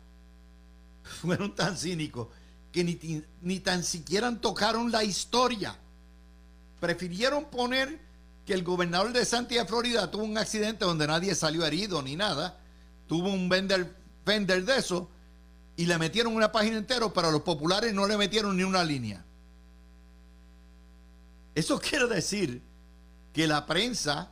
fueron 1.22 1.55
tan 1.55 1.75
cínicos 1.75 2.27
que 2.72 2.84
ni, 2.84 3.24
ni 3.41 3.60
tan 3.60 3.84
siquiera 3.84 4.34
tocaron 4.39 4.91
la 4.91 5.03
historia. 5.03 5.75
Prefirieron 6.79 7.46
poner 7.46 8.00
que 8.46 8.53
el 8.53 8.63
gobernador 8.63 9.12
de 9.12 9.25
Santiago 9.25 9.63
de 9.63 9.69
Florida 9.69 10.12
tuvo 10.12 10.24
un 10.24 10.38
accidente 10.38 10.86
donde 10.86 11.07
nadie 11.07 11.34
salió 11.36 11.65
herido 11.65 12.01
ni 12.01 12.15
nada. 12.15 12.60
Tuvo 13.07 13.29
un 13.29 13.50
vender, 13.50 13.96
vender 14.25 14.63
de 14.63 14.77
eso 14.77 15.10
y 15.75 15.86
le 15.86 15.98
metieron 15.98 16.36
una 16.36 16.51
página 16.51 16.77
entera, 16.77 17.07
pero 17.13 17.31
los 17.31 17.41
populares 17.41 17.93
no 17.93 18.07
le 18.07 18.17
metieron 18.17 18.57
ni 18.57 18.63
una 18.63 18.84
línea. 18.84 19.24
Eso 21.55 21.79
quiere 21.81 22.07
decir 22.07 22.62
que 23.38 23.46
la 23.46 23.67
prensa, 23.67 24.32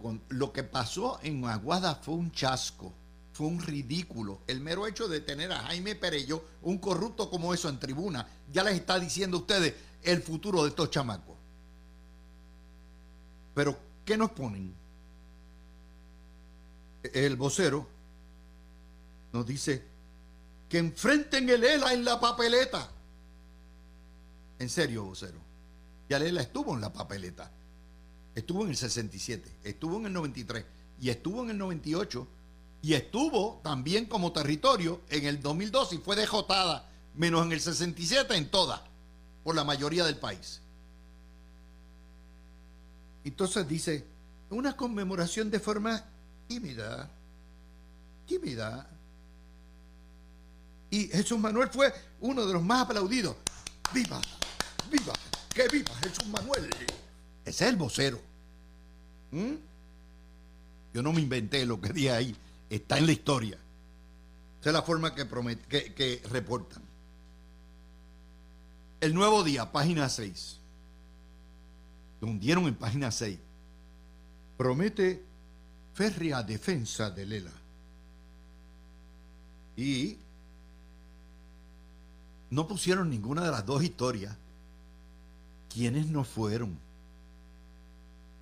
con 0.00 0.22
lo 0.30 0.54
que 0.54 0.62
pasó 0.62 1.20
en 1.22 1.44
Aguada 1.44 1.96
fue 1.96 2.14
un 2.14 2.32
chasco, 2.32 2.94
fue 3.34 3.46
un 3.46 3.60
ridículo. 3.60 4.40
El 4.46 4.62
mero 4.62 4.86
hecho 4.86 5.06
de 5.06 5.20
tener 5.20 5.52
a 5.52 5.58
Jaime 5.64 5.96
Perello, 5.96 6.42
un 6.62 6.78
corrupto 6.78 7.28
como 7.28 7.52
eso 7.52 7.68
en 7.68 7.78
tribuna, 7.78 8.26
ya 8.50 8.64
les 8.64 8.76
está 8.76 8.98
diciendo 8.98 9.36
a 9.36 9.40
ustedes 9.40 9.74
el 10.02 10.22
futuro 10.22 10.62
de 10.62 10.70
estos 10.70 10.90
chamacos. 10.90 11.36
Pero, 13.52 13.78
¿qué 14.06 14.16
nos 14.16 14.30
ponen? 14.30 14.74
El 17.02 17.36
vocero 17.36 17.86
nos 19.34 19.46
dice 19.46 19.84
que 20.70 20.78
enfrenten 20.78 21.50
el 21.50 21.62
ELA 21.62 21.92
en 21.92 22.02
la 22.02 22.18
papeleta. 22.18 22.88
En 24.58 24.70
serio, 24.70 25.04
vocero. 25.04 25.47
Ya 26.08 26.18
Lela 26.18 26.40
estuvo 26.40 26.74
en 26.74 26.80
la 26.80 26.92
papeleta. 26.92 27.50
Estuvo 28.34 28.62
en 28.62 28.70
el 28.70 28.76
67, 28.76 29.58
estuvo 29.64 29.96
en 29.96 30.06
el 30.06 30.12
93 30.12 30.64
y 31.00 31.10
estuvo 31.10 31.42
en 31.42 31.50
el 31.50 31.58
98 31.58 32.28
y 32.82 32.94
estuvo 32.94 33.60
también 33.64 34.06
como 34.06 34.32
territorio 34.32 35.00
en 35.08 35.26
el 35.26 35.42
2002 35.42 35.94
y 35.94 35.98
fue 35.98 36.14
dejotada, 36.14 36.88
menos 37.14 37.44
en 37.44 37.52
el 37.52 37.60
67 37.60 38.36
en 38.36 38.48
toda, 38.48 38.84
por 39.42 39.56
la 39.56 39.64
mayoría 39.64 40.04
del 40.04 40.16
país. 40.18 40.60
Entonces 43.24 43.66
dice, 43.66 44.06
una 44.50 44.76
conmemoración 44.76 45.50
de 45.50 45.58
forma 45.58 46.04
tímida, 46.46 47.10
tímida. 48.26 48.88
Y 50.90 51.08
Jesús 51.08 51.38
Manuel 51.38 51.68
fue 51.68 51.92
uno 52.20 52.46
de 52.46 52.52
los 52.52 52.62
más 52.62 52.82
aplaudidos. 52.82 53.36
¡Viva! 53.92 54.20
¡Viva! 54.90 55.12
¡Que 55.58 55.66
viva 55.66 55.92
Jesús 55.96 56.24
Manuel! 56.28 56.70
Ese 57.44 57.64
es 57.64 57.70
el 57.70 57.74
vocero. 57.74 58.20
¿Mm? 59.32 59.54
Yo 60.94 61.02
no 61.02 61.12
me 61.12 61.20
inventé 61.20 61.66
lo 61.66 61.80
que 61.80 61.92
dije 61.92 62.12
ahí. 62.12 62.36
Está 62.70 62.96
en 62.96 63.06
la 63.06 63.10
historia. 63.12 63.58
Esa 64.60 64.70
es 64.70 64.72
la 64.72 64.82
forma 64.82 65.16
que, 65.16 65.26
que, 65.96 66.22
reportan. 66.30 66.80
El 69.00 69.14
nuevo 69.14 69.42
día, 69.42 69.72
página 69.72 70.08
6. 70.08 70.60
Lo 72.20 72.28
hundieron 72.28 72.68
en 72.68 72.76
página 72.76 73.10
6. 73.10 73.36
Promete 74.56 75.24
férrea 75.92 76.44
defensa 76.44 77.10
de 77.10 77.26
Lela. 77.26 77.52
Y 79.76 80.18
no 82.48 82.68
pusieron 82.68 83.10
ninguna 83.10 83.42
de 83.42 83.50
las 83.50 83.66
dos 83.66 83.82
historias 83.82 84.36
¿Quiénes 85.78 86.08
no 86.08 86.24
fueron? 86.24 86.76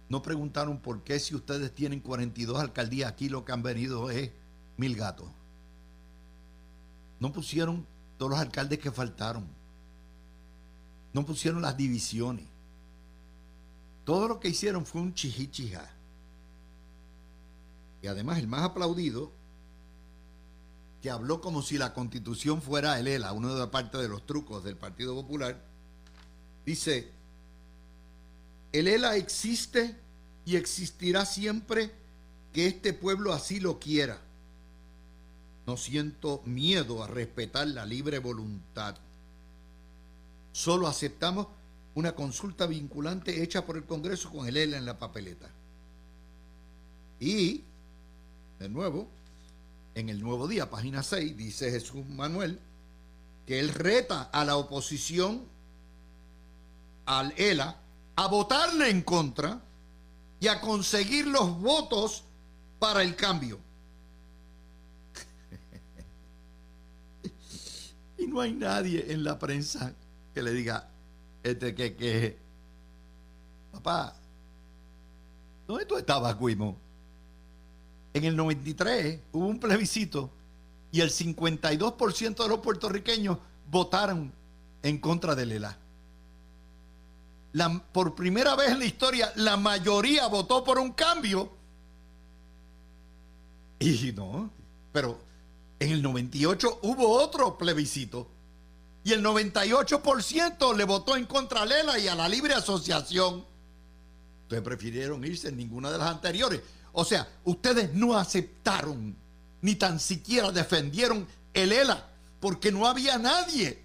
No 0.09 0.23
preguntaron 0.23 0.79
por 0.79 1.03
qué 1.05 1.21
si 1.21 1.35
ustedes 1.35 1.71
tienen 1.75 2.01
42 2.01 2.59
alcaldías 2.59 3.13
aquí 3.13 3.29
lo 3.29 3.45
que 3.45 3.53
han 3.53 3.63
venido 3.63 4.11
es 4.11 4.31
mil 4.79 4.97
gatos. 4.97 5.29
No 7.21 7.35
pusieron 7.35 7.87
todos 8.17 8.31
los 8.31 8.41
alcaldes 8.41 8.79
que 8.79 8.91
faltaron. 8.91 9.47
No 11.13 11.27
pusieron 11.27 11.61
las 11.61 11.77
divisiones. 11.77 12.47
Todo 14.07 14.29
lo 14.29 14.41
que 14.41 14.49
hicieron 14.49 14.87
fue 14.87 15.03
un 15.03 15.13
chihichija. 15.13 15.91
Y 18.01 18.07
además 18.07 18.39
el 18.39 18.49
más 18.49 18.63
aplaudido, 18.63 19.31
que 21.03 21.11
habló 21.11 21.43
como 21.43 21.61
si 21.61 21.77
la 21.77 21.93
constitución 21.93 22.63
fuera 22.63 22.99
el 22.99 23.07
ELA, 23.07 23.33
uno 23.33 23.53
de 23.53 23.61
la 23.61 23.71
parte 23.71 23.99
de 23.99 24.09
los 24.09 24.25
trucos 24.25 24.65
del 24.65 24.79
Partido 24.79 25.15
Popular, 25.15 25.63
dice, 26.65 27.15
el 28.73 28.89
ELA 28.89 29.17
existe 29.17 29.97
y 30.45 30.57
existirá 30.57 31.25
siempre 31.25 31.91
que 32.53 32.67
este 32.67 32.93
pueblo 32.93 33.33
así 33.33 33.61
lo 33.61 33.79
quiera. 33.79 34.19
No 35.67 35.77
siento 35.77 36.43
miedo 36.45 37.03
a 37.03 37.09
respetar 37.09 37.67
la 37.67 37.85
libre 37.85 38.19
voluntad. 38.19 38.97
Solo 40.53 40.87
aceptamos 40.87 41.49
una 41.95 42.15
consulta 42.15 42.67
vinculante 42.67 43.43
hecha 43.43 43.65
por 43.67 43.77
el 43.77 43.85
Congreso 43.85 44.31
con 44.31 44.47
el 44.47 44.57
ELA 44.57 44.79
en 44.79 44.85
la 44.85 44.99
papeleta. 44.99 45.51
Y, 47.19 47.65
de 48.59 48.69
nuevo, 48.69 49.09
en 49.95 50.11
el 50.11 50.21
nuevo 50.23 50.47
día, 50.47 50.71
página 50.71 51.03
6, 51.03 51.37
dice 51.37 51.71
Jesús 51.71 52.07
Manuel, 52.07 52.61
que 53.47 53.59
él 53.59 53.71
reta 53.71 54.23
a 54.23 54.45
la 54.45 54.57
oposición 54.57 55.45
al 57.07 57.33
ELA 57.37 57.81
a 58.17 58.27
votarle 58.29 58.91
en 58.91 59.03
contra 59.03 59.61
y 60.41 60.49
a 60.49 60.61
conseguir 60.61 61.27
los 61.27 61.61
votos 61.61 62.25
para 62.79 63.03
el 63.03 63.15
cambio. 63.15 63.61
y 68.19 68.27
no 68.27 68.41
hay 68.41 68.53
nadie 68.53 69.13
en 69.13 69.23
la 69.23 69.39
prensa 69.39 69.95
que 70.35 70.43
le 70.43 70.53
diga, 70.53 70.89
este 71.43 71.75
que, 71.75 71.95
que, 71.95 72.39
papá, 73.73 74.17
¿dónde 75.67 75.85
tú 75.85 75.97
estabas, 75.97 76.39
Guimo? 76.39 76.77
En 78.15 78.25
el 78.25 78.35
93 78.35 79.21
hubo 79.33 79.47
un 79.47 79.61
plebiscito 79.61 80.31
y 80.91 81.03
el 81.03 81.11
52% 81.11 82.43
de 82.43 82.49
los 82.49 82.61
puertorriqueños 82.61 83.37
votaron 83.71 84.33
en 84.83 84.99
contra 84.99 85.35
del 85.35 85.53
ELA 85.53 85.79
por 87.93 88.15
primera 88.15 88.55
vez 88.55 88.71
en 88.71 88.79
la 88.79 88.85
historia, 88.85 89.33
la 89.37 89.57
mayoría 89.57 90.27
votó 90.27 90.63
por 90.63 90.79
un 90.79 90.93
cambio. 90.93 91.53
Y 93.79 94.13
no, 94.13 94.51
pero 94.93 95.21
en 95.79 95.91
el 95.91 96.03
98 96.03 96.81
hubo 96.83 97.09
otro 97.09 97.57
plebiscito. 97.59 98.29
Y 99.05 99.13
el 99.13 99.25
98% 99.25 100.77
le 100.77 100.85
votó 100.85 101.17
en 101.17 101.27
contra 101.27 101.63
a 101.63 101.67
Lela 101.67 101.99
y 101.99 102.09
a 102.09 102.15
la 102.15 102.29
libre 102.29 102.55
asociación. 102.55 103.45
Ustedes 104.43 104.63
prefirieron 104.63 105.25
irse 105.25 105.49
en 105.49 105.57
ninguna 105.57 105.91
de 105.91 105.99
las 105.99 106.11
anteriores. 106.11 106.61
O 106.93 107.05
sea, 107.05 107.29
ustedes 107.45 107.95
no 107.95 108.17
aceptaron, 108.17 109.17
ni 109.61 109.77
tan 109.77 110.01
siquiera 110.01 110.51
defendieron 110.51 111.27
el 111.55 111.73
ELA, 111.73 112.09
porque 112.41 112.73
no 112.73 112.87
había 112.87 113.19
nadie 113.19 113.83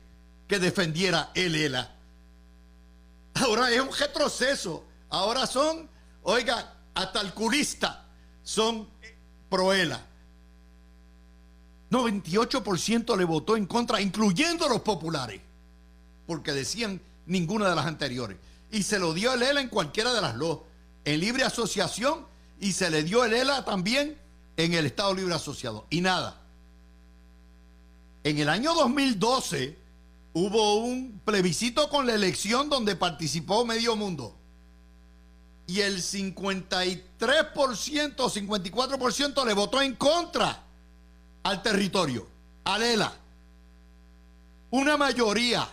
que 0.48 0.60
defendiera 0.60 1.32
el 1.36 1.56
ELA. 1.56 1.96
Ahora 3.34 3.72
es 3.72 3.82
un 3.82 3.96
retroceso. 3.96 4.84
Ahora 5.10 5.46
son, 5.48 5.90
oiga, 6.24 6.76
hasta 6.94 7.22
el 7.22 7.34
curista 7.34 8.06
son 8.44 8.88
proela. 9.50 10.06
98% 11.90 13.18
le 13.18 13.26
votó 13.26 13.58
en 13.58 13.66
contra, 13.66 14.00
incluyendo 14.00 14.70
los 14.70 14.82
populares, 14.82 15.42
porque 16.26 16.54
decían 16.54 17.02
ninguna 17.26 17.70
de 17.70 17.76
las 17.76 17.86
anteriores. 17.86 18.38
Y 18.72 18.84
se 18.84 18.98
lo 18.98 19.14
dio 19.14 19.34
el 19.34 19.44
ELA 19.44 19.60
en 19.60 19.68
cualquiera 19.68 20.14
de 20.14 20.22
las 20.22 20.38
dos, 20.38 20.60
en 21.04 21.20
libre 21.20 21.44
asociación, 21.44 22.26
y 22.62 22.72
se 22.72 22.90
le 22.90 23.04
dio 23.04 23.26
el 23.26 23.34
ELA 23.34 23.66
también 23.66 24.18
en 24.56 24.74
el 24.74 24.86
Estado 24.86 25.14
Libre 25.14 25.34
Asociado. 25.34 25.86
Y 25.90 26.00
nada. 26.00 26.40
En 28.24 28.38
el 28.38 28.48
año 28.48 28.74
2012, 28.74 29.78
hubo 30.34 30.76
un 30.76 31.20
plebiscito 31.26 31.90
con 31.90 32.08
la 32.08 32.14
elección 32.14 32.70
donde 32.70 32.96
participó 32.96 33.66
medio 33.66 33.96
mundo. 33.96 34.38
Y 35.68 35.82
el 35.82 35.98
53% 35.98 38.14
o 38.18 38.30
54% 38.30 39.46
le 39.46 39.54
votó 39.54 39.82
en 39.82 39.96
contra 39.96 40.64
al 41.44 41.62
territorio, 41.62 42.28
al 42.66 42.84
ELA. 42.84 43.14
Una 44.72 44.98
mayoría. 44.98 45.68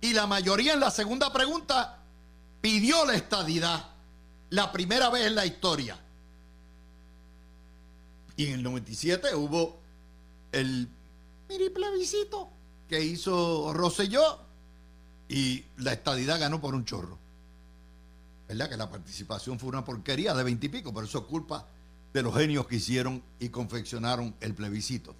Y 0.00 0.12
la 0.12 0.26
mayoría 0.26 0.74
en 0.74 0.80
la 0.80 0.90
segunda 0.90 1.32
pregunta 1.32 1.98
pidió 2.60 3.04
la 3.04 3.14
estadidad. 3.14 3.84
La 4.50 4.70
primera 4.70 5.10
vez 5.10 5.26
en 5.26 5.34
la 5.34 5.46
historia. 5.46 5.98
Y 8.36 8.46
en 8.46 8.54
el 8.54 8.62
97 8.62 9.34
hubo 9.34 9.80
el 10.52 10.88
mini 11.48 11.70
plebiscito 11.70 12.50
que 12.88 13.02
hizo 13.02 13.72
Rosselló 13.72 14.40
y 15.28 15.64
la 15.78 15.92
estadidad 15.92 16.38
ganó 16.40 16.60
por 16.60 16.74
un 16.74 16.84
chorro. 16.84 17.18
¿Verdad? 18.48 18.70
Que 18.70 18.76
la 18.76 18.88
participación 18.88 19.58
fue 19.58 19.68
una 19.70 19.84
porquería 19.84 20.34
de 20.34 20.44
veintipico, 20.44 20.94
pero 20.94 21.06
eso 21.06 21.18
es 21.18 21.24
culpa 21.24 21.66
de 22.12 22.22
los 22.22 22.34
genios 22.34 22.66
que 22.66 22.76
hicieron 22.76 23.22
y 23.40 23.48
confeccionaron 23.48 24.34
el 24.40 24.54
plebiscito. 24.54 25.14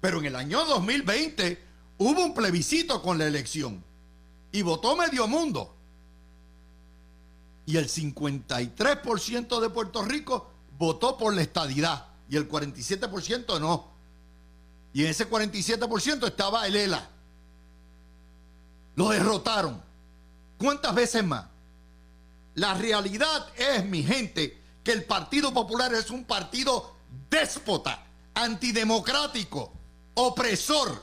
Pero 0.00 0.18
en 0.18 0.26
el 0.26 0.36
año 0.36 0.64
2020 0.64 1.62
hubo 1.98 2.24
un 2.24 2.34
plebiscito 2.34 3.00
con 3.00 3.18
la 3.18 3.26
elección. 3.26 3.84
y 4.54 4.60
votó 4.60 4.94
medio 4.96 5.26
mundo. 5.26 5.74
Y 7.64 7.78
el 7.78 7.88
53% 7.88 9.60
de 9.60 9.70
Puerto 9.70 10.04
Rico 10.04 10.50
votó 10.76 11.16
por 11.16 11.32
la 11.32 11.40
estadidad 11.40 12.08
y 12.28 12.36
el 12.36 12.50
47% 12.50 13.58
no. 13.58 13.91
Y 14.92 15.04
en 15.04 15.10
ese 15.10 15.28
47% 15.28 16.26
estaba 16.26 16.66
el 16.66 16.76
ELA. 16.76 17.08
Lo 18.96 19.08
derrotaron. 19.08 19.82
¿Cuántas 20.58 20.94
veces 20.94 21.24
más? 21.24 21.46
La 22.54 22.74
realidad 22.74 23.46
es, 23.56 23.84
mi 23.86 24.02
gente, 24.02 24.58
que 24.84 24.92
el 24.92 25.04
Partido 25.04 25.52
Popular 25.54 25.94
es 25.94 26.10
un 26.10 26.24
partido 26.24 26.94
déspota, 27.30 28.04
antidemocrático, 28.34 29.72
opresor, 30.14 31.02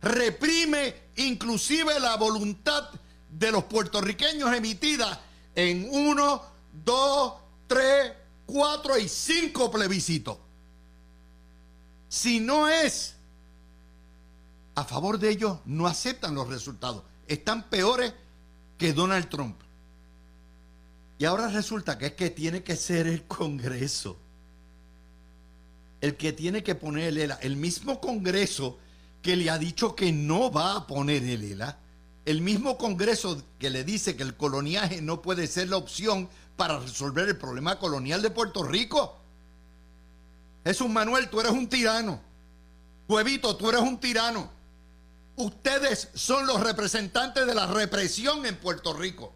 reprime 0.00 0.94
inclusive 1.16 1.98
la 1.98 2.16
voluntad 2.16 2.90
de 3.28 3.50
los 3.50 3.64
puertorriqueños 3.64 4.54
emitida 4.54 5.20
en 5.54 5.88
uno, 5.90 6.42
dos, 6.84 7.34
tres, 7.66 8.12
cuatro 8.46 8.96
y 8.96 9.08
cinco 9.08 9.70
plebiscitos. 9.70 10.38
Si 12.08 12.40
no 12.40 12.68
es 12.68 13.16
a 14.74 14.84
favor 14.84 15.18
de 15.18 15.30
ellos, 15.30 15.58
no 15.64 15.86
aceptan 15.86 16.34
los 16.34 16.48
resultados. 16.48 17.02
Están 17.26 17.68
peores 17.68 18.14
que 18.76 18.92
Donald 18.92 19.28
Trump. 19.28 19.60
Y 21.18 21.24
ahora 21.24 21.48
resulta 21.48 21.98
que 21.98 22.06
es 22.06 22.12
que 22.12 22.30
tiene 22.30 22.62
que 22.62 22.76
ser 22.76 23.06
el 23.06 23.24
Congreso 23.24 24.18
el 26.00 26.16
que 26.16 26.32
tiene 26.32 26.62
que 26.62 26.74
poner 26.74 27.08
el 27.08 27.18
ELA. 27.18 27.38
El 27.42 27.56
mismo 27.56 28.00
Congreso 28.00 28.78
que 29.22 29.36
le 29.36 29.50
ha 29.50 29.58
dicho 29.58 29.94
que 29.94 30.12
no 30.12 30.50
va 30.50 30.76
a 30.76 30.86
poner 30.86 31.22
el 31.24 31.42
ELA. 31.42 31.78
El 32.24 32.40
mismo 32.40 32.78
Congreso 32.78 33.42
que 33.58 33.70
le 33.70 33.84
dice 33.84 34.16
que 34.16 34.22
el 34.22 34.36
coloniaje 34.36 35.02
no 35.02 35.22
puede 35.22 35.46
ser 35.46 35.68
la 35.68 35.76
opción 35.76 36.28
para 36.56 36.78
resolver 36.78 37.28
el 37.28 37.36
problema 37.36 37.78
colonial 37.78 38.22
de 38.22 38.30
Puerto 38.30 38.62
Rico. 38.62 39.17
Jesús 40.68 40.90
Manuel, 40.90 41.30
tú 41.30 41.40
eres 41.40 41.52
un 41.52 41.66
tirano. 41.66 42.20
Huevito, 43.08 43.56
tú 43.56 43.70
eres 43.70 43.80
un 43.80 43.98
tirano. 43.98 44.50
Ustedes 45.36 46.10
son 46.12 46.46
los 46.46 46.60
representantes 46.60 47.46
de 47.46 47.54
la 47.54 47.66
represión 47.66 48.44
en 48.44 48.54
Puerto 48.54 48.92
Rico. 48.92 49.32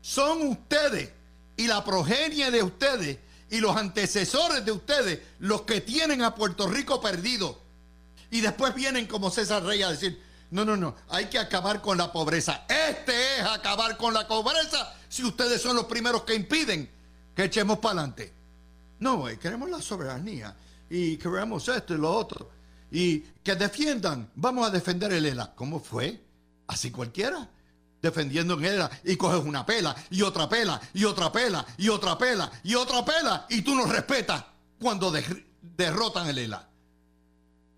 Son 0.00 0.42
ustedes 0.48 1.12
y 1.56 1.68
la 1.68 1.84
progenie 1.84 2.50
de 2.50 2.64
ustedes 2.64 3.18
y 3.50 3.60
los 3.60 3.76
antecesores 3.76 4.64
de 4.64 4.72
ustedes 4.72 5.20
los 5.38 5.62
que 5.62 5.80
tienen 5.80 6.22
a 6.22 6.34
Puerto 6.34 6.66
Rico 6.66 7.00
perdido. 7.00 7.60
Y 8.28 8.40
después 8.40 8.74
vienen 8.74 9.06
como 9.06 9.30
César 9.30 9.62
Rey 9.62 9.84
a 9.84 9.90
decir, 9.90 10.20
no, 10.50 10.64
no, 10.64 10.76
no, 10.76 10.96
hay 11.08 11.26
que 11.26 11.38
acabar 11.38 11.80
con 11.80 11.98
la 11.98 12.10
pobreza. 12.10 12.64
Este 12.68 13.36
es 13.38 13.44
acabar 13.44 13.96
con 13.96 14.12
la 14.12 14.26
pobreza 14.26 14.92
si 15.08 15.22
ustedes 15.22 15.62
son 15.62 15.76
los 15.76 15.84
primeros 15.84 16.24
que 16.24 16.34
impiden 16.34 16.90
que 17.32 17.44
echemos 17.44 17.78
para 17.78 18.00
adelante. 18.00 18.34
No, 18.98 19.24
queremos 19.40 19.70
la 19.70 19.80
soberanía 19.80 20.56
y 20.88 21.16
queremos 21.16 21.68
esto 21.68 21.94
y 21.94 21.98
lo 21.98 22.10
otro. 22.10 22.50
Y 22.90 23.20
que 23.20 23.54
defiendan, 23.54 24.30
vamos 24.34 24.66
a 24.66 24.70
defender 24.70 25.12
el 25.12 25.26
ELA. 25.26 25.54
¿Cómo 25.54 25.80
fue? 25.80 26.22
Así 26.66 26.90
cualquiera 26.90 27.48
defendiendo 28.06 28.54
en 28.54 28.64
ELA 28.64 28.90
y 29.04 29.16
coges 29.16 29.44
una 29.44 29.66
pela 29.66 29.94
y 30.10 30.22
otra 30.22 30.48
pela 30.48 30.80
y 30.94 31.04
otra 31.04 31.32
pela 31.32 31.66
y 31.76 31.88
otra 31.88 32.16
pela 32.16 32.50
y 32.62 32.74
otra 32.74 33.04
pela 33.04 33.46
y 33.48 33.62
tú 33.62 33.74
no 33.74 33.86
respetas 33.86 34.44
cuando 34.80 35.12
derrotan 35.76 36.28
el 36.28 36.38
ELA. 36.38 36.68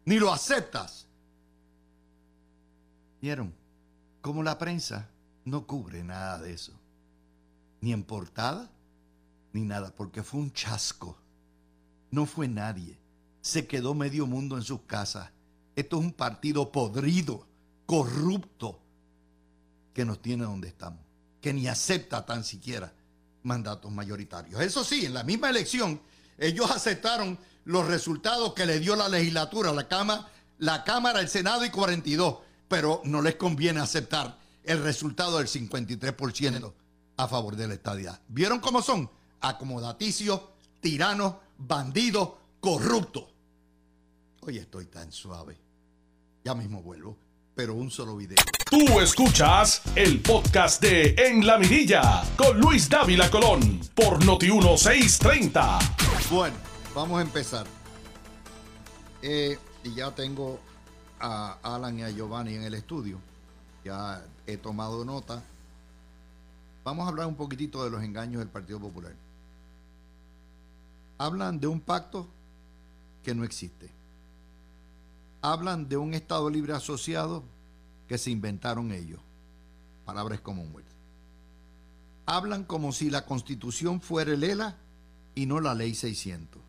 Ni 0.05 0.19
lo 0.19 0.33
aceptas. 0.33 1.07
¿Vieron? 3.21 3.55
Como 4.21 4.43
la 4.43 4.59
prensa 4.59 5.09
no 5.45 5.67
cubre 5.67 6.03
nada 6.05 6.39
de 6.39 6.53
eso. 6.53 6.73
Ni 7.81 7.93
en 7.93 8.03
portada, 8.03 8.71
ni 9.53 9.63
nada, 9.63 9.95
porque 9.95 10.23
fue 10.23 10.41
un 10.41 10.53
chasco. 10.53 11.19
No 12.11 12.27
fue 12.27 12.49
nadie. 12.49 12.99
Se 13.41 13.67
quedó 13.67 13.95
medio 13.95 14.27
mundo 14.27 14.57
en 14.57 14.63
sus 14.63 14.83
casas. 14.83 15.31
Esto 15.77 15.99
es 15.99 16.05
un 16.05 16.13
partido 16.13 16.73
podrido, 16.73 17.47
corrupto, 17.87 18.81
que 19.95 20.05
nos 20.05 20.21
tiene 20.21 20.45
donde 20.45 20.69
estamos, 20.69 21.01
que 21.41 21.53
ni 21.53 21.69
acepta 21.69 22.27
tan 22.27 22.45
siquiera 22.45 22.93
mandatos 23.43 23.91
mayoritarios. 23.91 24.61
Eso 24.61 24.85
sí, 24.85 25.07
en 25.07 25.15
la 25.15 25.23
misma 25.23 25.51
elección, 25.51 26.01
ellos 26.37 26.71
aceptaron 26.71 27.39
los 27.65 27.87
resultados 27.87 28.55
que 28.55 28.67
le 28.67 28.81
dio 28.81 28.97
la 28.97 29.09
legislatura, 29.09 29.73
la 29.73 29.89
Cámara, 29.89 30.29
la 30.59 30.85
Cámara, 30.85 31.21
el 31.21 31.29
Senado 31.29 31.65
y 31.65 31.71
42 31.71 32.39
pero 32.69 33.01
no 33.05 33.23
les 33.23 33.37
conviene 33.37 33.81
aceptar 33.81 34.39
el 34.63 34.83
resultado 34.83 35.39
del 35.39 35.49
53% 35.49 36.73
a 37.17 37.27
favor 37.29 37.57
de 37.57 37.67
la. 37.67 38.21
¿Vieron 38.29 38.61
cómo 38.61 38.83
son? 38.83 39.11
Acomodaticios, 39.41 40.41
tiranos, 40.81 41.35
bandidos, 41.59 42.31
corruptos. 42.61 43.25
Hoy 44.41 44.59
estoy 44.59 44.87
tan 44.87 45.13
suave. 45.13 45.57
Ya 46.45 46.55
mismo 46.55 46.83
vuelvo, 46.83 47.17
pero 47.55 47.75
un 47.75 47.91
solo 47.91 48.17
video. 48.17 48.39
Tú 48.69 49.01
escuchas 49.01 49.83
el 49.95 50.21
podcast 50.21 50.83
de 50.83 51.15
En 51.19 51.47
la 51.47 51.57
Mirilla 51.59 52.23
con 52.37 52.61
Luis 52.61 52.89
Dávila 52.89 53.31
Colón 53.31 53.81
por 53.95 54.25
Noti 54.25 54.51
1630. 54.51 55.79
Bueno, 56.31 56.57
vamos 56.95 57.19
a 57.19 57.23
empezar. 57.23 57.67
Eh, 59.23 59.59
y 59.85 59.95
ya 59.95 60.15
tengo 60.15 60.59
a 61.21 61.59
Alan 61.63 61.99
y 61.99 62.03
a 62.03 62.11
Giovanni 62.11 62.55
en 62.55 62.65
el 62.65 62.75
estudio. 62.75 63.19
Ya 63.85 64.25
he 64.47 64.57
tomado 64.57 65.05
nota. 65.05 65.43
Vamos 66.85 67.07
a 67.07 67.09
hablar 67.09 67.27
un 67.27 67.37
poquitito 67.37 67.85
de 67.85 67.91
los 67.91 68.03
engaños 68.03 68.41
del 68.41 68.49
Partido 68.49 68.81
Popular. 68.81 69.13
Hablan 71.19 71.59
de 71.59 71.67
un 71.67 71.81
pacto 71.81 72.29
que 73.25 73.35
no 73.35 73.45
existe. 73.45 73.91
Hablan 75.43 75.89
de 75.89 75.97
un 75.97 76.15
Estado 76.15 76.49
libre 76.49 76.73
asociado 76.73 77.43
que 78.07 78.19
se 78.19 78.31
inventaron 78.31 78.93
ellos. 78.93 79.21
Palabras 80.05 80.41
Commonwealth. 80.41 80.89
Hablan 82.25 82.65
como 82.65 82.93
si 82.93 83.11
la 83.11 83.27
constitución 83.27 84.01
fuera 84.01 84.33
el 84.33 84.45
ELA 84.45 84.77
y 85.35 85.47
no 85.47 85.61
la 85.61 85.75
ley 85.75 85.95
600. 85.95 86.63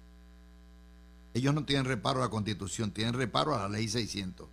Ellos 1.33 1.53
no 1.53 1.63
tienen 1.63 1.85
reparo 1.85 2.19
a 2.19 2.25
la 2.25 2.29
constitución, 2.29 2.91
tienen 2.91 3.13
reparo 3.13 3.55
a 3.55 3.59
la 3.59 3.69
ley 3.69 3.87
600. 3.87 4.47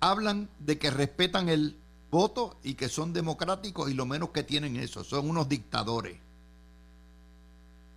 Hablan 0.00 0.48
de 0.60 0.78
que 0.78 0.90
respetan 0.90 1.48
el 1.48 1.76
voto 2.10 2.58
y 2.62 2.74
que 2.74 2.88
son 2.88 3.12
democráticos 3.12 3.90
y 3.90 3.94
lo 3.94 4.06
menos 4.06 4.30
que 4.30 4.42
tienen 4.42 4.76
eso, 4.76 5.02
son 5.02 5.28
unos 5.28 5.48
dictadores. 5.48 6.18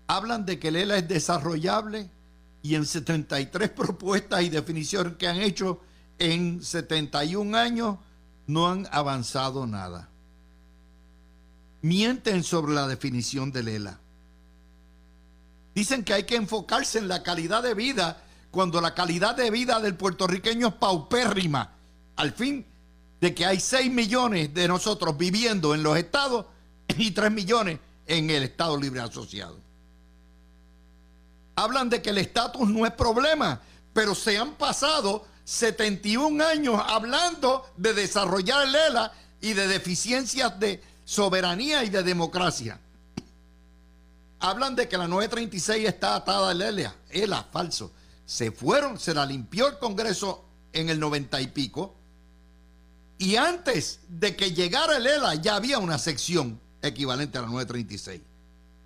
Hablan 0.07 0.45
de 0.45 0.57
que 0.57 0.69
el 0.69 0.77
ELA 0.77 0.97
es 0.97 1.07
desarrollable 1.07 2.09
y 2.61 2.75
en 2.75 2.85
73 2.85 3.69
propuestas 3.75 4.41
y 4.43 4.49
definiciones 4.49 5.13
que 5.17 5.27
han 5.27 5.37
hecho 5.37 5.81
en 6.17 6.63
71 6.63 7.57
años 7.57 7.97
no 8.47 8.69
han 8.69 8.87
avanzado 8.91 9.67
nada. 9.67 10.09
Mienten 11.81 12.43
sobre 12.43 12.73
la 12.73 12.87
definición 12.87 13.51
del 13.51 13.67
ELA. 13.67 13.99
Dicen 15.75 16.03
que 16.03 16.13
hay 16.13 16.23
que 16.23 16.35
enfocarse 16.35 16.97
en 16.97 17.07
la 17.07 17.21
calidad 17.21 17.61
de 17.61 17.75
vida 17.75 18.23
cuando 18.49 18.81
la 18.81 18.95
calidad 18.95 19.35
de 19.35 19.51
vida 19.51 19.79
del 19.79 19.95
puertorriqueño 19.95 20.69
es 20.69 20.73
paupérrima. 20.73 21.73
Al 22.15 22.31
fin 22.31 22.65
de 23.21 23.35
que 23.35 23.45
hay 23.45 23.59
6 23.59 23.91
millones 23.91 24.53
de 24.53 24.67
nosotros 24.67 25.17
viviendo 25.17 25.75
en 25.75 25.83
los 25.83 25.97
estados 25.97 26.47
y 26.97 27.11
3 27.11 27.31
millones 27.31 27.79
en 28.07 28.29
el 28.29 28.43
Estado 28.43 28.79
Libre 28.79 29.01
Asociado. 29.01 29.66
Hablan 31.57 31.89
de 31.89 32.01
que 32.01 32.11
el 32.11 32.19
estatus 32.19 32.69
no 32.69 32.85
es 32.85 32.93
problema, 32.93 33.59
pero 33.91 34.15
se 34.15 34.37
han 34.37 34.53
pasado 34.53 35.27
71 35.43 36.41
años 36.45 36.81
hablando 36.87 37.65
de 37.75 37.93
desarrollar 37.93 38.65
el 38.65 38.75
ELA 38.75 39.11
y 39.41 39.51
de 39.51 39.67
deficiencias 39.67 40.57
de 40.57 40.81
soberanía 41.03 41.83
y 41.83 41.89
de 41.89 42.03
democracia 42.03 42.79
hablan 44.39 44.75
de 44.75 44.87
que 44.87 44.97
la 44.97 45.07
936 45.07 45.87
está 45.87 46.15
atada 46.15 46.51
al 46.51 46.61
ELA. 46.61 46.95
ELA, 47.09 47.43
falso. 47.51 47.91
Se 48.25 48.51
fueron, 48.51 48.99
se 48.99 49.13
la 49.13 49.25
limpió 49.25 49.67
el 49.67 49.77
Congreso 49.79 50.45
en 50.73 50.89
el 50.89 50.99
90 50.99 51.41
y 51.41 51.47
pico. 51.47 51.95
Y 53.17 53.35
antes 53.35 54.01
de 54.07 54.35
que 54.35 54.51
llegara 54.51 54.97
el 54.97 55.07
ELA 55.07 55.35
ya 55.35 55.55
había 55.55 55.79
una 55.79 55.97
sección 55.97 56.59
equivalente 56.81 57.37
a 57.37 57.41
la 57.41 57.47
936. 57.47 58.21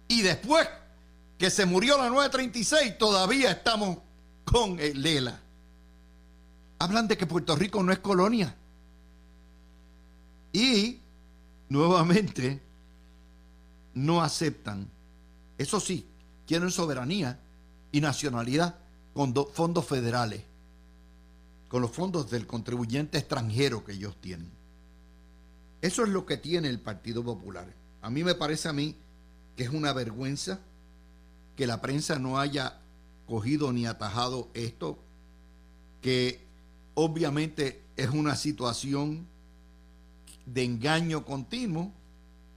Y 0.07 0.21
después 0.21 0.67
que 1.41 1.49
se 1.49 1.65
murió 1.65 1.97
la 1.97 2.07
936 2.07 2.99
todavía 2.99 3.49
estamos 3.49 3.97
con 4.45 4.79
el 4.79 5.03
ELA. 5.03 5.39
Hablan 6.77 7.07
de 7.07 7.17
que 7.17 7.25
Puerto 7.25 7.55
Rico 7.55 7.81
no 7.81 7.91
es 7.91 7.97
colonia. 7.97 8.55
Y 10.53 10.99
nuevamente 11.67 12.61
no 13.95 14.21
aceptan 14.21 14.87
eso 15.57 15.79
sí, 15.79 16.05
quieren 16.45 16.69
soberanía 16.69 17.39
y 17.91 18.01
nacionalidad 18.01 18.75
con 19.15 19.33
fondos 19.51 19.87
federales, 19.87 20.43
con 21.69 21.81
los 21.81 21.89
fondos 21.89 22.29
del 22.29 22.45
contribuyente 22.45 23.17
extranjero 23.17 23.83
que 23.83 23.93
ellos 23.93 24.15
tienen. 24.21 24.51
Eso 25.81 26.03
es 26.03 26.09
lo 26.09 26.23
que 26.27 26.37
tiene 26.37 26.69
el 26.69 26.79
Partido 26.79 27.23
Popular. 27.23 27.65
A 28.03 28.11
mí 28.11 28.23
me 28.23 28.35
parece 28.35 28.69
a 28.69 28.73
mí 28.73 28.95
que 29.55 29.63
es 29.63 29.69
una 29.71 29.91
vergüenza 29.91 30.59
que 31.61 31.67
la 31.67 31.79
prensa 31.79 32.17
no 32.17 32.39
haya 32.39 32.79
cogido 33.27 33.71
ni 33.71 33.85
atajado 33.85 34.49
esto, 34.55 34.97
que 36.01 36.43
obviamente 36.95 37.83
es 37.97 38.09
una 38.09 38.35
situación 38.35 39.27
de 40.47 40.63
engaño 40.63 41.23
continuo. 41.23 41.93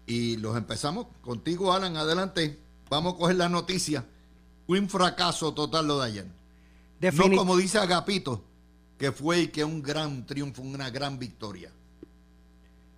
Y 0.06 0.38
los 0.38 0.56
empezamos 0.56 1.08
contigo, 1.20 1.74
Alan, 1.74 1.98
adelante. 1.98 2.58
Vamos 2.88 3.12
a 3.12 3.16
coger 3.18 3.36
la 3.36 3.50
noticia. 3.50 4.06
Un 4.68 4.88
fracaso 4.88 5.52
total 5.52 5.86
lo 5.86 6.00
de 6.00 6.06
ayer. 6.06 6.26
no 7.12 7.36
como 7.36 7.58
dice 7.58 7.76
Agapito, 7.76 8.42
que 8.96 9.12
fue 9.12 9.40
y 9.42 9.48
que 9.48 9.64
un 9.64 9.82
gran 9.82 10.24
triunfo, 10.24 10.62
una 10.62 10.88
gran 10.88 11.18
victoria. 11.18 11.70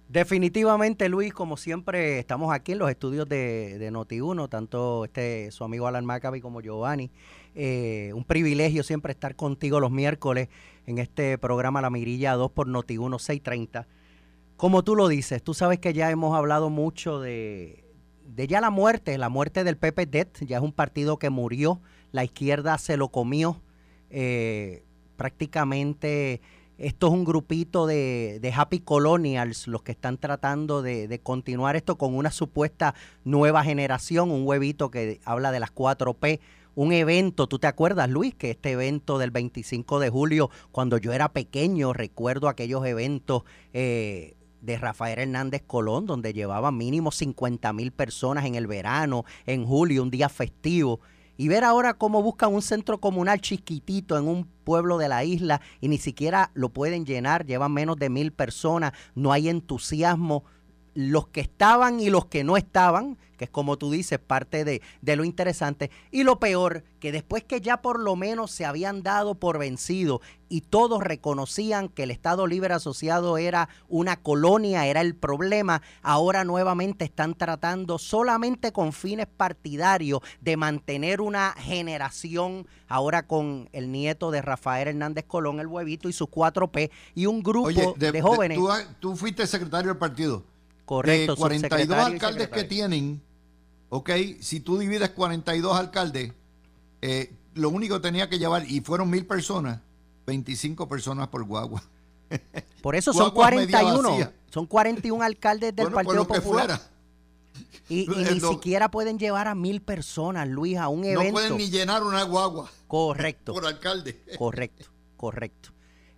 Definitivamente, 0.09 1.09
Luis, 1.09 1.33
como 1.33 1.57
siempre, 1.57 2.21
estamos 2.21 2.55
aquí 2.55 2.73
en 2.73 2.79
los 2.79 2.88
estudios 2.88 3.29
de, 3.29 3.77
de 3.79 3.90
Noti1, 3.90 4.49
tanto 4.49 5.05
este 5.05 5.51
su 5.51 5.64
amigo 5.64 5.88
Alan 5.88 6.05
Maccabi 6.05 6.40
como 6.40 6.61
Giovanni. 6.61 7.11
Eh, 7.57 8.12
un 8.14 8.23
privilegio 8.23 8.85
siempre 8.85 9.12
estar 9.12 9.35
contigo 9.35 9.81
los 9.81 9.90
miércoles 9.90 10.49
en 10.87 10.99
este 10.99 11.38
programa 11.38 11.81
La 11.81 11.90
Mirilla 11.90 12.35
2 12.35 12.53
por 12.53 12.69
Noti1 12.69 13.19
630. 13.19 13.88
Como 14.57 14.85
tú 14.85 14.95
lo 14.95 15.09
dices, 15.09 15.42
tú 15.42 15.55
sabes 15.55 15.81
que 15.81 15.92
ya 15.92 16.11
hemos 16.11 16.37
hablado 16.37 16.71
mucho 16.71 17.21
de, 17.21 17.85
de 18.27 18.47
ya 18.47 18.61
la 18.61 18.71
muerte, 18.71 19.19
la 19.19 19.29
muerte 19.29 19.64
del 19.64 19.77
PPD, 19.77 20.45
ya 20.47 20.59
es 20.59 20.62
un 20.62 20.73
partido 20.73 21.19
que 21.19 21.31
murió, 21.31 21.81
la 22.12 22.23
izquierda 22.23 22.79
se 22.79 22.97
lo 22.97 23.09
comió, 23.09 23.61
eh, 24.11 24.85
prácticamente 25.16 26.40
esto 26.78 27.06
es 27.06 27.12
un 27.12 27.24
grupito 27.24 27.86
de, 27.86 28.38
de, 28.40 28.52
happy 28.52 28.80
colonials, 28.80 29.66
los 29.66 29.82
que 29.82 29.92
están 29.92 30.18
tratando 30.18 30.82
de, 30.82 31.08
de, 31.08 31.18
continuar 31.20 31.76
esto 31.76 31.96
con 31.96 32.14
una 32.14 32.30
supuesta 32.30 32.94
nueva 33.24 33.64
generación, 33.64 34.30
un 34.30 34.46
huevito 34.46 34.90
que 34.90 35.20
habla 35.24 35.52
de 35.52 35.60
las 35.60 35.74
4P, 35.74 36.40
un 36.74 36.92
evento, 36.92 37.46
¿tú 37.46 37.58
te 37.58 37.66
acuerdas, 37.66 38.10
Luis? 38.10 38.34
Que 38.34 38.50
este 38.50 38.72
evento 38.72 39.16
del 39.16 39.30
25 39.30 39.98
de 39.98 40.10
julio, 40.10 40.50
cuando 40.72 40.98
yo 40.98 41.14
era 41.14 41.32
pequeño, 41.32 41.94
recuerdo 41.94 42.48
aquellos 42.48 42.84
eventos 42.84 43.44
eh, 43.72 44.36
de 44.60 44.76
Rafael 44.76 45.18
Hernández 45.18 45.62
Colón, 45.66 46.04
donde 46.04 46.34
llevaba 46.34 46.70
mínimo 46.72 47.12
50 47.12 47.72
mil 47.72 47.92
personas 47.92 48.44
en 48.44 48.56
el 48.56 48.66
verano, 48.66 49.24
en 49.46 49.64
julio, 49.64 50.02
un 50.02 50.10
día 50.10 50.28
festivo 50.28 51.00
y 51.37 51.49
ver 51.49 51.64
ahora 51.64 51.94
cómo 51.94 52.22
buscan 52.22 52.55
un 52.55 52.62
centro 52.62 52.99
comunal 52.99 53.40
chiquitito 53.40 54.16
en 54.18 54.29
un 54.29 54.44
pueblo 54.64 54.99
de 54.99 55.09
la 55.09 55.25
isla 55.25 55.61
y 55.81 55.88
ni 55.88 55.99
siquiera 55.99 56.51
lo 56.55 56.70
pueden 56.70 57.07
llenar, 57.07 57.46
llevan 57.46 57.72
menos 57.72 57.96
de 57.96 58.11
mil 58.11 58.33
personas, 58.33 58.92
no 59.14 59.33
hay 59.33 59.49
entusiasmo. 59.49 60.44
Los 60.96 61.28
que 61.28 61.42
estaban 61.42 62.00
y 62.00 62.09
los 62.09 62.24
que 62.24 62.42
no 62.42 62.56
estaban, 62.56 63.18
que 63.37 63.44
es 63.44 63.50
como 63.50 63.76
tú 63.76 63.90
dices, 63.90 64.18
parte 64.18 64.64
de, 64.64 64.80
de, 65.02 65.16
lo 65.16 65.24
interesante. 65.24 65.90
Y 66.11 66.24
lo 66.24 66.40
peor, 66.40 66.85
que 67.00 67.12
después 67.12 67.44
que 67.44 67.61
ya 67.61 67.82
por 67.82 68.00
lo 68.00 68.16
menos 68.16 68.50
se 68.50 68.64
habían 68.64 69.02
dado 69.02 69.35
por 69.35 69.59
vencido 69.59 70.22
y 70.48 70.62
todos 70.62 71.02
reconocían 71.02 71.88
que 71.88 72.04
el 72.04 72.11
Estado 72.11 72.46
Libre 72.46 72.74
Asociado 72.74 73.37
era 73.38 73.68
una 73.88 74.16
colonia, 74.16 74.87
era 74.87 75.00
el 75.00 75.14
problema, 75.14 75.82
ahora 76.02 76.44
nuevamente 76.44 77.04
están 77.04 77.35
tratando 77.35 77.98
solamente 77.98 78.72
con 78.72 78.92
fines 78.92 79.26
partidarios 79.26 80.20
de 80.40 80.56
mantener 80.56 81.20
una 81.20 81.52
generación, 81.59 82.66
ahora 82.88 83.26
con 83.26 83.68
el 83.72 83.90
nieto 83.92 84.30
de 84.30 84.42
Rafael 84.42 84.88
Hernández 84.88 85.24
Colón, 85.26 85.61
el 85.61 85.66
huevito 85.66 86.09
y 86.09 86.12
sus 86.12 86.28
4P, 86.28 86.90
y 87.14 87.26
un 87.26 87.42
grupo 87.42 87.94
de, 87.96 88.22
jóvenes. 88.22 88.59
tú, 88.59 88.68
tú, 89.00 89.16
fuiste 89.16 89.46
secretario 89.46 89.90
del 89.90 89.98
partido. 89.98 90.44
Correcto. 90.87 91.35
De 91.35 91.38
42 91.38 91.99
alcaldes 91.99 92.49
que 92.49 92.64
tienen, 92.64 93.20
ok, 93.90 94.11
si 94.40 94.61
tú 94.61 94.79
divides 94.79 95.11
42 95.11 95.77
alcaldes, 95.77 96.33
eh, 97.03 97.35
lo 97.55 97.70
único 97.70 97.96
que 97.96 98.03
tenía 98.03 98.29
que 98.31 98.38
llevar, 98.38 98.64
y 98.70 98.81
fueron 98.81 99.11
mil 99.11 99.27
personas, 99.27 99.81
25 100.27 100.88
personas 100.88 101.29
por 101.29 101.44
guagua. 101.44 101.83
Por 102.83 102.96
eso 102.96 103.12
son 103.12 103.31
41. 103.33 104.33
Son 104.51 104.66
41 104.66 105.25
alcaldes 105.25 105.75
del 105.75 105.90
Partido 105.90 106.27
Popular. 106.27 106.81
Y, 107.88 108.07
ni 108.31 108.40
siquiera 108.40 108.90
pueden 108.90 109.18
llevar 109.18 109.49
a 109.49 109.55
mil 109.55 109.81
personas, 109.81 110.49
Luis, 110.49 110.77
a 110.77 110.88
un 110.88 111.05
evento. 111.05 111.25
No 111.25 111.33
pueden 111.33 111.57
ni 111.57 111.70
llenar 111.70 112.03
una 112.03 112.22
guagua. 112.22 112.70
Correcto. 112.87 113.53
Por 113.55 113.66
alcalde. 113.66 114.22
Correcto, 114.38 114.87
correcto. 115.16 115.70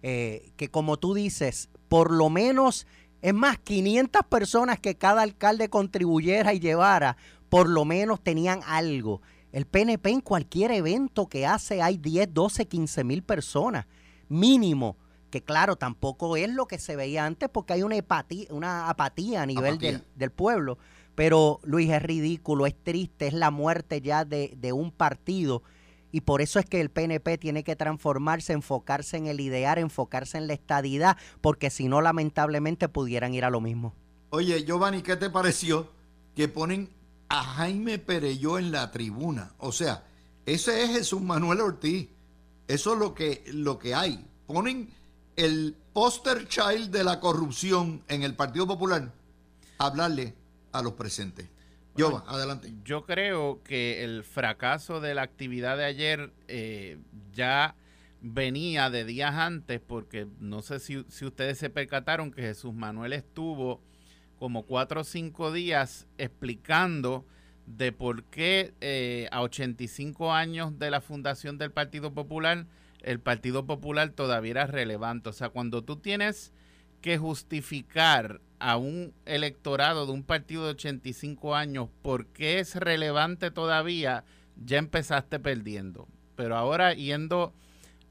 Eh, 0.02 0.52
que 0.56 0.70
como 0.70 0.98
tú 0.98 1.14
dices, 1.14 1.68
por 1.88 2.12
lo 2.12 2.30
menos, 2.30 2.86
es 3.20 3.34
más, 3.34 3.58
500 3.58 4.22
personas 4.28 4.78
que 4.78 4.96
cada 4.96 5.22
alcalde 5.22 5.68
contribuyera 5.68 6.54
y 6.54 6.60
llevara, 6.60 7.16
por 7.48 7.68
lo 7.68 7.84
menos 7.84 8.22
tenían 8.22 8.60
algo. 8.66 9.22
El 9.52 9.66
PNP 9.66 10.10
en 10.10 10.20
cualquier 10.20 10.70
evento 10.70 11.26
que 11.26 11.46
hace 11.46 11.82
hay 11.82 11.96
10, 11.96 12.32
12, 12.32 12.66
15 12.66 13.04
mil 13.04 13.22
personas 13.22 13.86
mínimo, 14.28 14.96
que 15.30 15.42
claro, 15.42 15.76
tampoco 15.76 16.36
es 16.36 16.50
lo 16.50 16.66
que 16.66 16.78
se 16.78 16.96
veía 16.96 17.24
antes 17.24 17.48
porque 17.48 17.72
hay 17.72 17.82
una, 17.82 17.96
una 18.50 18.88
apatía 18.88 19.42
a 19.42 19.46
nivel 19.46 19.78
Del, 19.78 20.30
pueblo. 20.30 20.78
Pero 21.14 21.60
Luis, 21.64 21.90
es 21.90 22.02
ridículo, 22.02 22.66
es 22.66 22.76
triste, 22.76 23.26
es 23.26 23.34
la 23.34 23.50
muerte 23.50 24.00
ya 24.00 24.24
de, 24.24 24.54
de 24.56 24.72
un 24.72 24.92
partido. 24.92 25.62
Y 26.10 26.22
por 26.22 26.40
eso 26.40 26.58
es 26.58 26.66
que 26.66 26.80
el 26.80 26.90
PNP 26.90 27.38
tiene 27.38 27.64
que 27.64 27.76
transformarse, 27.76 28.52
enfocarse 28.52 29.16
en 29.16 29.26
el 29.26 29.40
idear, 29.40 29.78
enfocarse 29.78 30.38
en 30.38 30.46
la 30.46 30.54
estadidad, 30.54 31.16
porque 31.40 31.70
si 31.70 31.88
no, 31.88 32.00
lamentablemente 32.00 32.88
pudieran 32.88 33.34
ir 33.34 33.44
a 33.44 33.50
lo 33.50 33.60
mismo. 33.60 33.94
Oye, 34.30 34.64
Giovanni, 34.64 35.02
¿qué 35.02 35.16
te 35.16 35.30
pareció 35.30 35.90
que 36.34 36.48
ponen 36.48 36.88
a 37.28 37.42
Jaime 37.42 37.98
Pereyó 37.98 38.58
en 38.58 38.72
la 38.72 38.90
tribuna? 38.90 39.52
O 39.58 39.72
sea, 39.72 40.04
ese 40.46 40.84
es 40.84 40.90
Jesús 40.90 41.20
Manuel 41.20 41.60
Ortiz. 41.60 42.08
Eso 42.66 42.92
es 42.92 42.98
lo 42.98 43.14
que, 43.14 43.44
lo 43.52 43.78
que 43.78 43.94
hay. 43.94 44.24
Ponen 44.46 44.90
el 45.36 45.76
poster 45.92 46.48
child 46.48 46.90
de 46.90 47.04
la 47.04 47.20
corrupción 47.20 48.02
en 48.08 48.22
el 48.22 48.34
Partido 48.34 48.66
Popular 48.66 49.12
hablarle 49.78 50.34
a 50.72 50.82
los 50.82 50.94
presentes. 50.94 51.48
Yo, 51.98 52.24
adelante. 52.26 52.72
Yo 52.84 53.04
creo 53.04 53.62
que 53.62 54.04
el 54.04 54.24
fracaso 54.24 55.00
de 55.00 55.14
la 55.14 55.22
actividad 55.22 55.76
de 55.76 55.84
ayer 55.84 56.32
eh, 56.46 56.98
ya 57.32 57.74
venía 58.20 58.90
de 58.90 59.04
días 59.04 59.34
antes, 59.34 59.80
porque 59.80 60.26
no 60.40 60.62
sé 60.62 60.80
si, 60.80 61.04
si, 61.08 61.24
ustedes 61.24 61.58
se 61.58 61.70
percataron 61.70 62.30
que 62.30 62.42
Jesús 62.42 62.74
Manuel 62.74 63.12
estuvo 63.12 63.80
como 64.38 64.64
cuatro 64.64 65.00
o 65.00 65.04
cinco 65.04 65.52
días 65.52 66.06
explicando 66.16 67.24
de 67.76 67.92
por 67.92 68.24
qué 68.24 68.72
eh, 68.80 69.28
a 69.30 69.42
85 69.42 70.32
años 70.32 70.78
de 70.78 70.90
la 70.90 71.00
fundación 71.00 71.58
del 71.58 71.70
Partido 71.70 72.14
Popular, 72.14 72.66
el 73.02 73.20
Partido 73.20 73.66
Popular 73.66 74.10
todavía 74.10 74.52
era 74.52 74.66
relevante. 74.66 75.28
O 75.28 75.32
sea, 75.32 75.50
cuando 75.50 75.82
tú 75.82 75.96
tienes 75.96 76.52
que 77.00 77.18
justificar 77.18 78.40
a 78.58 78.76
un 78.76 79.14
electorado 79.24 80.06
de 80.06 80.12
un 80.12 80.24
partido 80.24 80.64
de 80.64 80.70
85 80.70 81.54
años 81.54 81.88
por 82.02 82.26
qué 82.26 82.58
es 82.58 82.74
relevante 82.76 83.50
todavía, 83.50 84.24
ya 84.56 84.78
empezaste 84.78 85.38
perdiendo. 85.38 86.08
Pero 86.34 86.56
ahora 86.56 86.94
yendo 86.94 87.54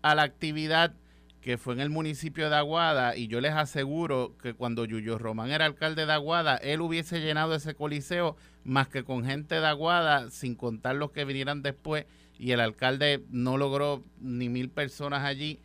a 0.02 0.16
la 0.16 0.24
actividad 0.24 0.94
que 1.42 1.58
fue 1.58 1.74
en 1.74 1.80
el 1.80 1.90
municipio 1.90 2.50
de 2.50 2.58
Aguada, 2.58 3.16
y 3.16 3.28
yo 3.28 3.40
les 3.40 3.54
aseguro 3.54 4.36
que 4.42 4.54
cuando 4.54 4.84
Yuyo 4.84 5.18
Román 5.18 5.50
era 5.50 5.66
alcalde 5.66 6.06
de 6.06 6.12
Aguada, 6.12 6.58
él 6.58 6.82
hubiese 6.82 7.22
llenado 7.22 7.56
ese 7.56 7.74
coliseo 7.74 8.36
más 8.66 8.90
que 8.90 9.06
con 9.06 9.24
gente 9.24 9.56
de 9.56 9.66
Aguada, 9.66 10.30
sin 10.30 10.56
contar 10.56 10.96
los 10.96 11.12
que 11.12 11.24
vinieran 11.24 11.62
después, 11.62 12.06
y 12.38 12.52
el 12.52 12.60
alcalde 12.60 13.24
no 13.30 13.58
logró 13.58 14.04
ni 14.20 14.50
mil 14.50 14.70
personas 14.70 15.24
allí. 15.24 15.60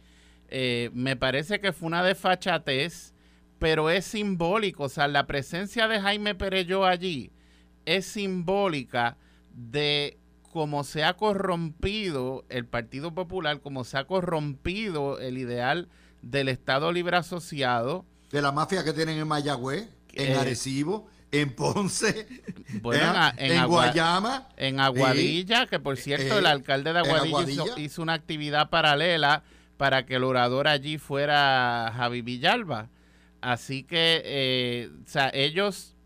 Eh, 0.54 0.90
me 0.92 1.16
parece 1.16 1.60
que 1.60 1.72
fue 1.72 1.86
una 1.86 2.04
desfachatez, 2.04 3.14
pero 3.58 3.88
es 3.88 4.04
simbólico, 4.04 4.84
o 4.84 4.88
sea, 4.90 5.08
la 5.08 5.26
presencia 5.26 5.88
de 5.88 5.98
Jaime 5.98 6.34
Perello 6.34 6.84
allí 6.84 7.32
es 7.86 8.04
simbólica 8.04 9.16
de 9.54 10.18
como 10.52 10.84
se 10.84 11.04
ha 11.04 11.14
corrompido 11.14 12.44
el 12.50 12.66
Partido 12.66 13.14
Popular, 13.14 13.60
como 13.60 13.84
se 13.84 13.96
ha 13.96 14.04
corrompido 14.04 15.18
el 15.20 15.38
ideal 15.38 15.88
del 16.20 16.50
Estado 16.50 16.92
Libre 16.92 17.16
Asociado. 17.16 18.04
De 18.30 18.42
la 18.42 18.52
mafia 18.52 18.84
que 18.84 18.92
tienen 18.92 19.18
en 19.18 19.26
Mayagüez, 19.26 19.88
en 20.12 20.32
eh, 20.32 20.36
Arecibo, 20.36 21.08
en 21.30 21.54
Ponce, 21.54 22.28
en, 23.38 23.66
Guayama. 23.66 24.48
En 24.58 24.80
Aguadilla, 24.80 25.66
que 25.66 25.80
por 25.80 25.96
cierto 25.96 26.38
el 26.38 26.44
eh, 26.44 26.50
alcalde 26.50 26.92
de 26.92 26.98
Aguadilla, 26.98 27.64
Hizo, 27.78 28.02
una 28.02 28.12
actividad 28.12 28.68
paralela 28.68 29.44
para 29.76 30.06
que 30.06 30.16
el 30.16 30.24
orador 30.24 30.68
allí 30.68 30.98
fuera 30.98 31.92
Javi 31.96 32.22
Villalba. 32.22 32.88
Así 33.40 33.82
que, 33.82 34.22
eh, 34.24 34.90
o 35.04 35.08
sea, 35.08 35.30
ellos 35.34 35.96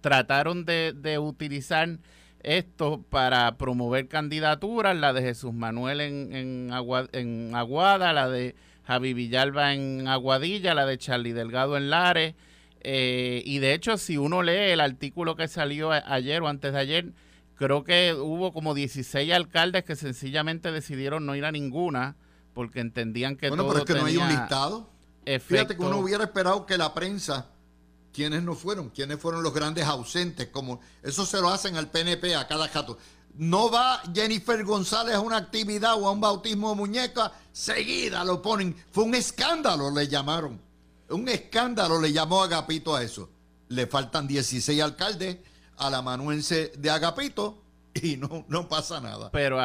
trataron 0.00 0.64
de, 0.64 1.18
utilizar 1.18 1.98
esto 2.42 3.02
para 3.10 3.56
promover 3.56 4.08
candidaturas, 4.08 4.96
la 4.96 5.12
de 5.12 5.22
Jesús 5.22 5.52
Manuel 5.52 6.00
en, 6.00 6.34
en, 6.34 6.70
en 7.12 7.54
Aguada, 7.54 8.12
la 8.12 8.28
de 8.28 8.54
Javi 8.86 9.14
Villalba 9.14 9.74
en 9.74 10.08
Aguadilla, 10.08 10.74
la 10.74 10.86
de 10.86 10.98
Charlie 10.98 11.32
Delgado 11.32 11.76
en 11.76 11.90
Lares, 11.90 12.34
Eh, 12.86 13.42
y 13.46 13.60
de 13.60 13.72
hecho, 13.72 13.96
si 13.96 14.18
uno 14.18 14.42
lee 14.42 14.72
el 14.72 14.80
artículo 14.80 15.36
que 15.36 15.48
salió 15.48 15.90
ayer 15.90 16.42
o 16.42 16.48
antes 16.48 16.74
de 16.74 16.78
ayer, 16.78 17.12
creo 17.56 17.82
que 17.82 18.12
hubo 18.12 18.52
como 18.52 18.74
16 18.74 19.32
alcaldes 19.32 19.84
que 19.84 19.96
sencillamente 19.96 20.70
decidieron 20.70 21.24
no 21.24 21.34
ir 21.34 21.46
a 21.46 21.52
ninguna 21.52 22.16
porque 22.54 22.80
entendían 22.80 23.36
que 23.36 23.48
bueno, 23.48 23.66
pero 23.68 23.80
es 23.80 23.84
que 23.84 23.94
no 23.94 24.06
hay 24.06 24.16
un 24.16 24.28
listado. 24.28 24.88
Fíjate 25.24 25.76
que 25.76 25.82
uno 25.82 25.98
hubiera 25.98 26.24
esperado 26.24 26.64
que 26.64 26.78
la 26.78 26.94
prensa, 26.94 27.46
quienes 28.12 28.42
no 28.42 28.54
fueron, 28.54 28.90
quienes 28.90 29.18
fueron 29.18 29.42
los 29.42 29.52
grandes 29.52 29.84
ausentes, 29.84 30.48
como 30.48 30.80
eso 31.02 31.26
se 31.26 31.40
lo 31.40 31.48
hacen 31.48 31.76
al 31.76 31.90
PNP 31.90 32.36
a 32.36 32.46
cada 32.46 32.68
jato. 32.68 32.96
No 33.36 33.68
va 33.70 34.00
Jennifer 34.14 34.62
González 34.64 35.16
a 35.16 35.20
una 35.20 35.36
actividad 35.36 36.00
o 36.00 36.06
a 36.06 36.12
un 36.12 36.20
bautismo 36.20 36.70
de 36.70 36.76
muñeca, 36.76 37.32
seguida 37.52 38.24
lo 38.24 38.40
ponen. 38.40 38.76
Fue 38.92 39.02
un 39.02 39.14
escándalo, 39.16 39.90
le 39.90 40.06
llamaron. 40.06 40.60
Un 41.08 41.28
escándalo 41.28 42.00
le 42.00 42.12
llamó 42.12 42.42
Agapito 42.42 42.94
a 42.94 43.02
eso. 43.02 43.28
Le 43.68 43.88
faltan 43.88 44.28
16 44.28 44.80
alcaldes 44.80 45.38
a 45.78 45.90
la 45.90 46.00
manuense 46.00 46.72
de 46.78 46.90
Agapito 46.90 47.63
y 48.02 48.16
no, 48.16 48.44
no 48.48 48.68
pasa 48.68 49.00
nada. 49.00 49.30
Pero, 49.30 49.58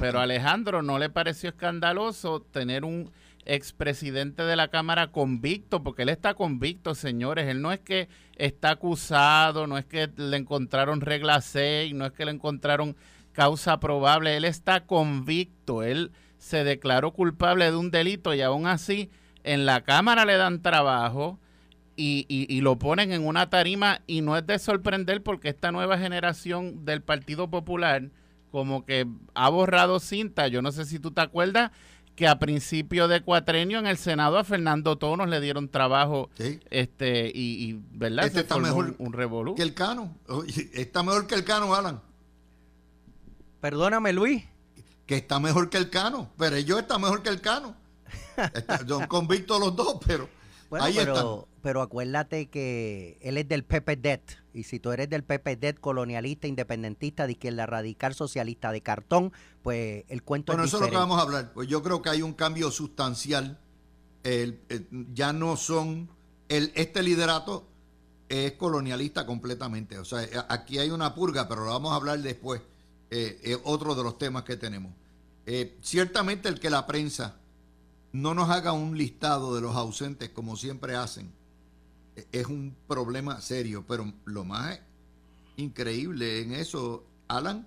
pero 0.00 0.20
Alejandro, 0.20 0.82
¿no 0.82 0.98
le 0.98 1.10
pareció 1.10 1.50
escandaloso 1.50 2.40
tener 2.40 2.84
un 2.84 3.10
expresidente 3.44 4.42
de 4.42 4.56
la 4.56 4.68
Cámara 4.68 5.10
convicto? 5.12 5.82
Porque 5.82 6.02
él 6.02 6.08
está 6.08 6.34
convicto, 6.34 6.94
señores. 6.94 7.48
Él 7.48 7.62
no 7.62 7.72
es 7.72 7.80
que 7.80 8.08
está 8.36 8.70
acusado, 8.70 9.66
no 9.66 9.78
es 9.78 9.84
que 9.84 10.10
le 10.16 10.36
encontraron 10.36 11.00
regla 11.00 11.40
6, 11.40 11.94
no 11.94 12.06
es 12.06 12.12
que 12.12 12.24
le 12.24 12.32
encontraron 12.32 12.96
causa 13.32 13.78
probable. 13.80 14.36
Él 14.36 14.44
está 14.44 14.86
convicto. 14.86 15.82
Él 15.82 16.10
se 16.38 16.64
declaró 16.64 17.12
culpable 17.12 17.70
de 17.70 17.76
un 17.76 17.90
delito 17.90 18.34
y 18.34 18.42
aún 18.42 18.66
así 18.66 19.10
en 19.44 19.66
la 19.66 19.82
Cámara 19.82 20.24
le 20.24 20.36
dan 20.36 20.62
trabajo 20.62 21.38
y, 22.00 22.26
y, 22.28 22.60
lo 22.60 22.78
ponen 22.78 23.10
en 23.10 23.26
una 23.26 23.50
tarima 23.50 24.02
y 24.06 24.20
no 24.20 24.36
es 24.36 24.46
de 24.46 24.60
sorprender 24.60 25.20
porque 25.24 25.48
esta 25.48 25.72
nueva 25.72 25.98
generación 25.98 26.84
del 26.84 27.02
Partido 27.02 27.50
Popular 27.50 28.10
como 28.52 28.84
que 28.84 29.08
ha 29.34 29.48
borrado 29.48 29.98
cinta. 29.98 30.46
Yo 30.46 30.62
no 30.62 30.70
sé 30.70 30.84
si 30.84 31.00
tú 31.00 31.10
te 31.10 31.22
acuerdas 31.22 31.72
que 32.14 32.28
a 32.28 32.38
principio 32.38 33.08
de 33.08 33.20
cuatrenio 33.20 33.80
en 33.80 33.86
el 33.88 33.96
Senado 33.96 34.38
a 34.38 34.44
Fernando 34.44 34.96
Tonos 34.96 35.28
le 35.28 35.40
dieron 35.40 35.68
trabajo 35.68 36.30
este 36.70 37.32
y, 37.34 37.80
verdad 37.90 38.26
este 38.26 38.40
está 38.40 38.58
mejor 38.58 38.94
un, 38.98 39.12
un 39.16 39.54
que 39.56 39.62
el 39.62 39.74
Cano. 39.74 40.16
Está 40.74 41.02
mejor 41.02 41.26
que 41.26 41.34
el 41.34 41.44
Cano 41.44 41.74
Alan. 41.74 42.00
Perdóname 43.60 44.12
Luis. 44.12 44.44
Que 45.04 45.16
está 45.16 45.40
mejor 45.40 45.68
que 45.68 45.78
el 45.78 45.90
Cano. 45.90 46.30
Pero 46.38 46.54
ellos 46.54 46.78
está 46.78 46.98
mejor 46.98 47.24
que 47.24 47.30
el 47.30 47.40
Cano. 47.40 47.74
Son 48.86 49.06
convictos 49.08 49.58
los 49.58 49.74
dos 49.74 49.98
pero 50.06 50.28
ahí 50.80 50.94
pero, 50.96 51.48
pero 51.62 51.82
acuérdate 51.82 52.48
que 52.48 53.18
él 53.20 53.38
es 53.38 53.48
del 53.48 53.64
PPDET. 53.64 54.38
Y 54.52 54.64
si 54.64 54.80
tú 54.80 54.90
eres 54.92 55.08
del 55.08 55.24
PPDET, 55.24 55.78
colonialista, 55.80 56.46
independentista, 56.46 57.26
de 57.26 57.32
izquierda 57.32 57.66
radical, 57.66 58.14
socialista 58.14 58.72
de 58.72 58.80
cartón, 58.80 59.32
pues 59.62 60.04
el 60.08 60.22
cuento 60.22 60.52
bueno, 60.52 60.64
es 60.64 60.72
Bueno, 60.72 60.86
eso 60.86 60.86
es 60.86 60.92
lo 60.92 60.98
que 60.98 61.00
vamos 61.00 61.18
a 61.18 61.22
hablar. 61.22 61.52
Pues 61.52 61.68
yo 61.68 61.82
creo 61.82 62.02
que 62.02 62.10
hay 62.10 62.22
un 62.22 62.32
cambio 62.32 62.70
sustancial. 62.70 63.58
ya 65.12 65.32
no 65.32 65.56
son. 65.56 66.10
El, 66.48 66.72
este 66.74 67.02
liderato 67.02 67.68
es 68.28 68.52
colonialista 68.52 69.26
completamente. 69.26 69.98
O 69.98 70.04
sea, 70.04 70.26
aquí 70.48 70.78
hay 70.78 70.90
una 70.90 71.14
purga, 71.14 71.48
pero 71.48 71.64
lo 71.64 71.70
vamos 71.70 71.92
a 71.92 71.96
hablar 71.96 72.20
después. 72.20 72.62
Eh, 73.10 73.56
otro 73.64 73.94
de 73.94 74.02
los 74.02 74.18
temas 74.18 74.44
que 74.44 74.56
tenemos. 74.56 74.92
Eh, 75.46 75.78
ciertamente 75.82 76.48
el 76.50 76.60
que 76.60 76.68
la 76.68 76.86
prensa 76.86 77.36
no 78.12 78.34
nos 78.34 78.50
haga 78.50 78.72
un 78.72 78.98
listado 78.98 79.54
de 79.54 79.62
los 79.62 79.76
ausentes 79.76 80.28
como 80.28 80.56
siempre 80.56 80.94
hacen 80.94 81.32
es 82.32 82.46
un 82.46 82.74
problema 82.86 83.40
serio, 83.40 83.84
pero 83.86 84.12
lo 84.24 84.44
más 84.44 84.80
increíble 85.56 86.42
en 86.42 86.52
eso, 86.52 87.04
Alan, 87.28 87.66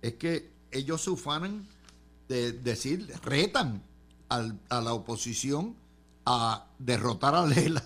es 0.00 0.14
que 0.14 0.50
ellos 0.70 1.02
se 1.02 1.10
ufanan 1.10 1.66
de 2.28 2.52
decir, 2.52 3.12
retan 3.22 3.82
a 4.28 4.80
la 4.80 4.94
oposición 4.94 5.76
a 6.24 6.66
derrotar 6.78 7.34
a 7.34 7.46
Lela 7.46 7.84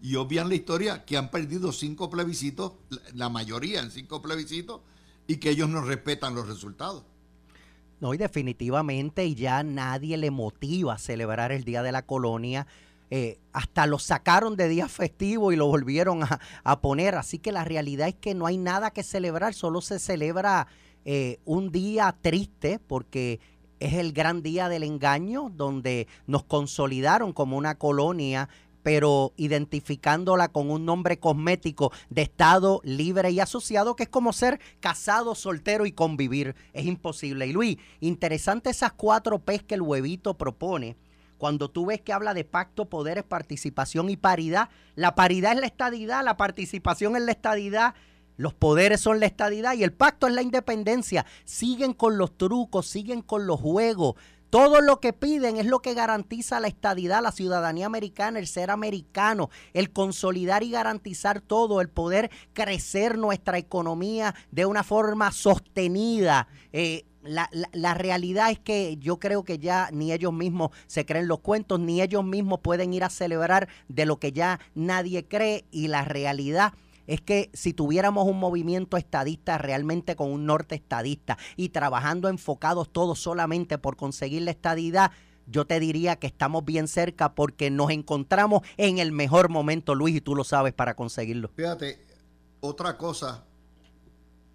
y 0.00 0.16
obvian 0.16 0.48
la 0.48 0.54
historia 0.54 1.04
que 1.04 1.16
han 1.16 1.30
perdido 1.30 1.72
cinco 1.72 2.10
plebiscitos, 2.10 2.72
la 3.14 3.28
mayoría 3.28 3.80
en 3.80 3.90
cinco 3.90 4.22
plebiscitos, 4.22 4.80
y 5.26 5.36
que 5.36 5.50
ellos 5.50 5.68
no 5.68 5.82
respetan 5.82 6.34
los 6.34 6.48
resultados. 6.48 7.04
No, 8.00 8.14
y 8.14 8.16
definitivamente 8.16 9.34
ya 9.34 9.62
nadie 9.62 10.16
le 10.16 10.30
motiva 10.30 10.94
a 10.94 10.98
celebrar 10.98 11.52
el 11.52 11.64
Día 11.64 11.82
de 11.82 11.92
la 11.92 12.02
Colonia 12.02 12.66
eh, 13.10 13.38
hasta 13.52 13.86
lo 13.86 13.98
sacaron 13.98 14.56
de 14.56 14.68
día 14.68 14.88
festivo 14.88 15.52
y 15.52 15.56
lo 15.56 15.66
volvieron 15.66 16.20
a, 16.64 16.80
poner. 16.80 17.14
Así 17.14 17.38
que 17.38 17.52
la 17.52 17.64
realidad 17.64 18.08
es 18.08 18.14
que 18.14 18.34
no 18.34 18.46
hay 18.46 18.58
nada 18.58 18.90
que 18.90 19.02
celebrar, 19.02 19.54
solo 19.54 19.80
se 19.80 19.98
celebra 19.98 20.66
eh, 21.04 21.38
un 21.44 21.72
día 21.72 22.16
triste 22.20 22.78
porque 22.78 23.40
es 23.80 23.94
el 23.94 24.12
gran 24.12 24.42
día 24.42 24.68
del 24.68 24.82
engaño, 24.82 25.50
donde 25.54 26.06
nos 26.26 26.44
consolidaron 26.44 27.32
como 27.32 27.56
una 27.56 27.76
colonia 27.76 28.48
pero 28.82 29.34
identificándola 29.36 30.48
con 30.48 30.70
un 30.70 30.86
nombre 30.86 31.18
cosmético 31.18 31.92
de 32.08 32.22
Estado 32.22 32.80
libre 32.84 33.30
y 33.30 33.40
asociado, 33.40 33.96
que 33.96 34.04
es 34.04 34.08
como 34.08 34.32
ser 34.32 34.60
casado, 34.80 35.34
soltero 35.34 35.84
y 35.84 35.92
convivir. 35.92 36.54
Es 36.72 36.86
imposible. 36.86 37.46
Y 37.46 37.52
Luis, 37.52 37.76
interesante 38.00 38.70
esas 38.70 38.92
cuatro 38.92 39.40
P's 39.40 39.62
que 39.62 39.74
el 39.74 39.82
huevito 39.82 40.38
propone 40.38 40.96
cuando 41.38 41.70
tú 41.70 41.86
ves 41.86 42.00
que 42.00 42.12
habla 42.12 42.34
de 42.34 42.44
pacto, 42.44 42.88
poderes, 42.88 43.24
participación 43.24 44.10
y 44.10 44.16
paridad, 44.16 44.68
la 44.96 45.14
paridad 45.14 45.52
es 45.52 45.60
la 45.60 45.66
estadidad, 45.66 46.24
la 46.24 46.36
participación 46.36 47.16
es 47.16 47.22
la 47.22 47.32
estadidad, 47.32 47.94
los 48.36 48.54
poderes 48.54 49.00
son 49.00 49.20
la 49.20 49.26
estadidad 49.26 49.74
y 49.74 49.84
el 49.84 49.92
pacto 49.92 50.26
es 50.26 50.32
la 50.32 50.42
independencia. 50.42 51.26
Siguen 51.44 51.92
con 51.92 52.18
los 52.18 52.36
trucos, 52.36 52.86
siguen 52.86 53.22
con 53.22 53.46
los 53.46 53.60
juegos. 53.60 54.14
Todo 54.50 54.80
lo 54.80 55.00
que 55.00 55.12
piden 55.12 55.58
es 55.58 55.66
lo 55.66 55.80
que 55.80 55.92
garantiza 55.92 56.58
la 56.58 56.68
estadidad, 56.68 57.22
la 57.22 57.32
ciudadanía 57.32 57.84
americana, 57.84 58.38
el 58.38 58.46
ser 58.46 58.70
americano, 58.70 59.50
el 59.74 59.92
consolidar 59.92 60.62
y 60.62 60.70
garantizar 60.70 61.42
todo, 61.42 61.82
el 61.82 61.90
poder 61.90 62.30
crecer 62.54 63.18
nuestra 63.18 63.58
economía 63.58 64.34
de 64.50 64.64
una 64.64 64.84
forma 64.84 65.32
sostenida. 65.32 66.48
Eh, 66.72 67.04
la, 67.28 67.50
la, 67.72 67.94
realidad 67.94 68.50
es 68.50 68.58
que 68.58 68.96
yo 68.98 69.18
creo 69.18 69.44
que 69.44 69.58
ya 69.58 69.90
ni 69.92 70.12
ellos 70.12 70.32
mismos 70.32 70.70
se 70.86 71.04
creen 71.06 71.28
los 71.28 71.40
cuentos, 71.40 71.78
ni 71.80 72.02
ellos 72.02 72.24
mismos 72.24 72.60
pueden 72.60 72.92
ir 72.92 73.04
a 73.04 73.10
celebrar 73.10 73.68
de 73.88 74.06
lo 74.06 74.18
que 74.18 74.32
ya 74.32 74.60
nadie 74.74 75.26
cree 75.26 75.64
y 75.70 75.88
la 75.88 76.04
realidad 76.04 76.72
es 77.08 77.22
que 77.22 77.50
si 77.54 77.72
tuviéramos 77.72 78.26
un 78.26 78.38
movimiento 78.38 78.96
estadista 78.96 79.58
realmente 79.58 80.14
con 80.14 80.30
un 80.30 80.46
norte 80.46 80.74
estadista 80.74 81.38
y 81.56 81.70
trabajando 81.70 82.28
enfocados 82.28 82.92
todos 82.92 83.18
solamente 83.18 83.78
por 83.78 83.96
conseguir 83.96 84.42
la 84.42 84.50
estadidad, 84.50 85.10
yo 85.46 85.66
te 85.66 85.80
diría 85.80 86.16
que 86.16 86.26
estamos 86.26 86.64
bien 86.64 86.86
cerca 86.86 87.34
porque 87.34 87.70
nos 87.70 87.90
encontramos 87.90 88.60
en 88.76 88.98
el 88.98 89.12
mejor 89.12 89.48
momento, 89.48 89.94
Luis, 89.94 90.16
y 90.16 90.20
tú 90.20 90.34
lo 90.36 90.44
sabes, 90.44 90.74
para 90.74 90.94
conseguirlo. 90.94 91.50
Fíjate, 91.56 92.06
otra 92.60 92.98
cosa, 92.98 93.46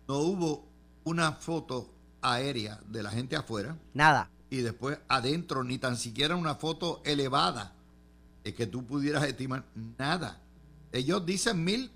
no 0.07 0.19
hubo 0.19 0.67
una 1.03 1.31
foto 1.31 1.89
aérea 2.23 2.79
de 2.87 3.03
la 3.03 3.11
gente 3.11 3.35
afuera. 3.35 3.77
Nada. 3.93 4.29
Y 4.49 4.57
después 4.57 4.97
adentro, 5.07 5.63
ni 5.63 5.77
tan 5.77 5.97
siquiera 5.97 6.35
una 6.35 6.55
foto 6.55 7.01
elevada 7.05 7.73
es 8.43 8.53
que 8.55 8.67
tú 8.67 8.85
pudieras 8.85 9.23
estimar 9.23 9.63
nada. 9.97 10.41
Ellos 10.91 11.25
dicen 11.25 11.63
mil, 11.63 11.91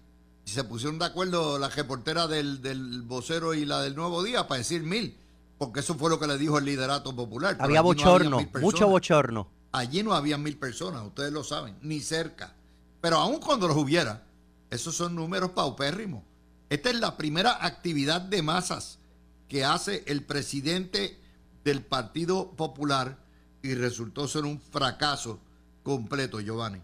y 0.45 0.49
se 0.49 0.63
pusieron 0.63 0.97
de 0.97 1.05
acuerdo 1.05 1.59
la 1.59 1.69
reportera 1.69 2.27
del, 2.27 2.61
del 2.61 3.01
vocero 3.01 3.53
y 3.53 3.65
la 3.65 3.81
del 3.81 3.95
Nuevo 3.95 4.23
Día 4.23 4.47
para 4.47 4.59
decir 4.59 4.81
mil, 4.83 5.15
porque 5.57 5.81
eso 5.81 5.95
fue 5.95 6.09
lo 6.09 6.19
que 6.19 6.27
le 6.27 6.37
dijo 6.37 6.57
el 6.57 6.65
liderato 6.65 7.15
popular. 7.15 7.57
Había 7.59 7.81
bochorno, 7.81 8.39
mucho 8.61 8.87
bochorno. 8.87 9.47
Allí 9.71 10.03
no 10.03 10.13
había 10.13 10.37
mil 10.37 10.57
personas, 10.57 11.05
ustedes 11.05 11.31
lo 11.31 11.43
saben, 11.43 11.75
ni 11.81 11.99
cerca. 11.99 12.55
Pero 13.01 13.17
aun 13.17 13.39
cuando 13.39 13.67
los 13.67 13.77
hubiera, 13.77 14.23
esos 14.69 14.95
son 14.95 15.15
números 15.15 15.51
paupérrimos. 15.51 16.23
Esta 16.69 16.89
es 16.89 16.99
la 16.99 17.17
primera 17.17 17.65
actividad 17.65 18.21
de 18.21 18.41
masas 18.41 18.96
que 19.47 19.63
hace 19.63 20.03
el 20.07 20.23
presidente 20.23 21.17
del 21.63 21.81
Partido 21.81 22.55
Popular 22.55 23.17
y 23.61 23.75
resultó 23.75 24.27
ser 24.27 24.45
un 24.45 24.59
fracaso 24.59 25.41
completo, 25.83 26.39
Giovanni. 26.39 26.81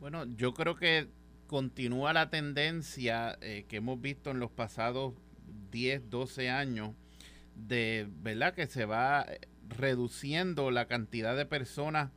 Bueno, 0.00 0.24
yo 0.36 0.54
creo 0.54 0.76
que 0.76 1.08
continúa 1.46 2.12
la 2.12 2.30
tendencia 2.30 3.36
eh, 3.40 3.66
que 3.68 3.76
hemos 3.76 4.00
visto 4.00 4.30
en 4.30 4.40
los 4.40 4.50
pasados 4.50 5.14
10, 5.70 6.08
12 6.08 6.50
años 6.50 6.94
de, 7.54 8.08
¿verdad? 8.22 8.54
Que 8.54 8.66
se 8.66 8.84
va 8.84 9.26
reduciendo 9.68 10.70
la 10.70 10.86
cantidad 10.86 11.36
de 11.36 11.46
personas 11.46 12.10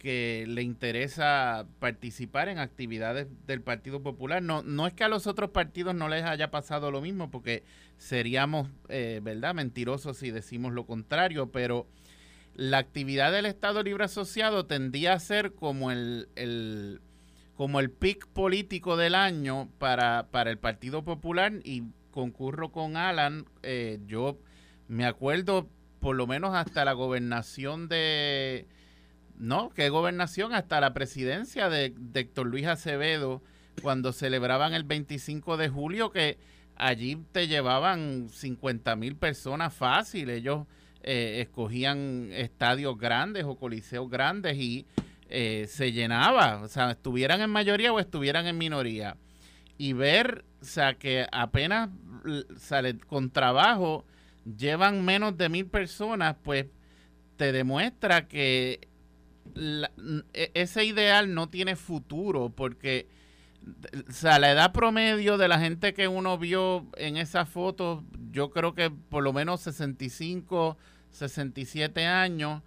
que 0.00 0.46
le 0.48 0.62
interesa 0.62 1.66
participar 1.78 2.48
en 2.48 2.58
actividades 2.58 3.28
del 3.46 3.60
Partido 3.60 4.02
Popular. 4.02 4.42
No, 4.42 4.62
no 4.62 4.86
es 4.86 4.94
que 4.94 5.04
a 5.04 5.08
los 5.08 5.26
otros 5.26 5.50
partidos 5.50 5.94
no 5.94 6.08
les 6.08 6.24
haya 6.24 6.50
pasado 6.50 6.90
lo 6.90 7.02
mismo, 7.02 7.30
porque 7.30 7.64
seríamos, 7.98 8.70
eh, 8.88 9.20
¿verdad?, 9.22 9.54
mentirosos 9.54 10.16
si 10.16 10.30
decimos 10.30 10.72
lo 10.72 10.86
contrario, 10.86 11.52
pero 11.52 11.86
la 12.54 12.78
actividad 12.78 13.30
del 13.30 13.44
Estado 13.44 13.82
Libre 13.82 14.04
Asociado 14.04 14.64
tendía 14.64 15.12
a 15.12 15.20
ser 15.20 15.52
como 15.52 15.90
el, 15.90 17.02
como 17.54 17.78
el 17.78 17.90
pick 17.90 18.26
político 18.28 18.96
del 18.96 19.14
año 19.14 19.68
para, 19.78 20.28
para 20.30 20.50
el 20.50 20.56
Partido 20.56 21.04
Popular 21.04 21.52
y 21.62 21.82
concurro 22.10 22.72
con 22.72 22.96
Alan. 22.96 23.44
Eh, 23.62 23.98
yo 24.06 24.38
me 24.88 25.04
acuerdo 25.04 25.68
por 26.00 26.16
lo 26.16 26.26
menos 26.26 26.54
hasta 26.54 26.86
la 26.86 26.94
gobernación 26.94 27.86
de... 27.88 28.66
No, 29.40 29.70
¿qué 29.70 29.88
gobernación? 29.88 30.52
Hasta 30.52 30.80
la 30.80 30.92
presidencia 30.92 31.70
de, 31.70 31.94
de 31.96 32.20
Héctor 32.20 32.46
Luis 32.46 32.66
Acevedo, 32.66 33.42
cuando 33.80 34.12
celebraban 34.12 34.74
el 34.74 34.84
25 34.84 35.56
de 35.56 35.70
julio, 35.70 36.10
que 36.10 36.36
allí 36.76 37.16
te 37.32 37.48
llevaban 37.48 38.28
50 38.28 38.94
mil 38.96 39.16
personas 39.16 39.72
fácil. 39.72 40.28
Ellos 40.28 40.66
eh, 41.02 41.40
escogían 41.40 42.28
estadios 42.32 42.98
grandes 42.98 43.44
o 43.44 43.56
coliseos 43.56 44.10
grandes 44.10 44.58
y 44.58 44.84
eh, 45.30 45.64
se 45.70 45.92
llenaba. 45.92 46.60
O 46.62 46.68
sea, 46.68 46.90
estuvieran 46.90 47.40
en 47.40 47.48
mayoría 47.48 47.94
o 47.94 47.98
estuvieran 47.98 48.46
en 48.46 48.58
minoría. 48.58 49.16
Y 49.78 49.94
ver, 49.94 50.44
o 50.60 50.66
sea, 50.66 50.92
que 50.92 51.26
apenas 51.32 51.88
con 53.06 53.30
trabajo 53.30 54.04
llevan 54.44 55.02
menos 55.02 55.38
de 55.38 55.48
mil 55.48 55.64
personas, 55.64 56.36
pues 56.42 56.66
te 57.38 57.52
demuestra 57.52 58.28
que 58.28 58.89
e, 59.54 60.50
ese 60.54 60.84
ideal 60.84 61.34
no 61.34 61.48
tiene 61.48 61.76
futuro 61.76 62.50
porque 62.50 63.08
o 64.08 64.12
sea, 64.12 64.38
la 64.38 64.50
edad 64.52 64.72
promedio 64.72 65.38
de 65.38 65.48
la 65.48 65.58
gente 65.58 65.92
que 65.92 66.08
uno 66.08 66.38
vio 66.38 66.86
en 66.96 67.16
esa 67.16 67.44
foto, 67.44 68.02
yo 68.32 68.50
creo 68.50 68.74
que 68.74 68.90
por 68.90 69.22
lo 69.22 69.32
menos 69.32 69.60
65, 69.60 70.76
67 71.10 72.06
años, 72.06 72.62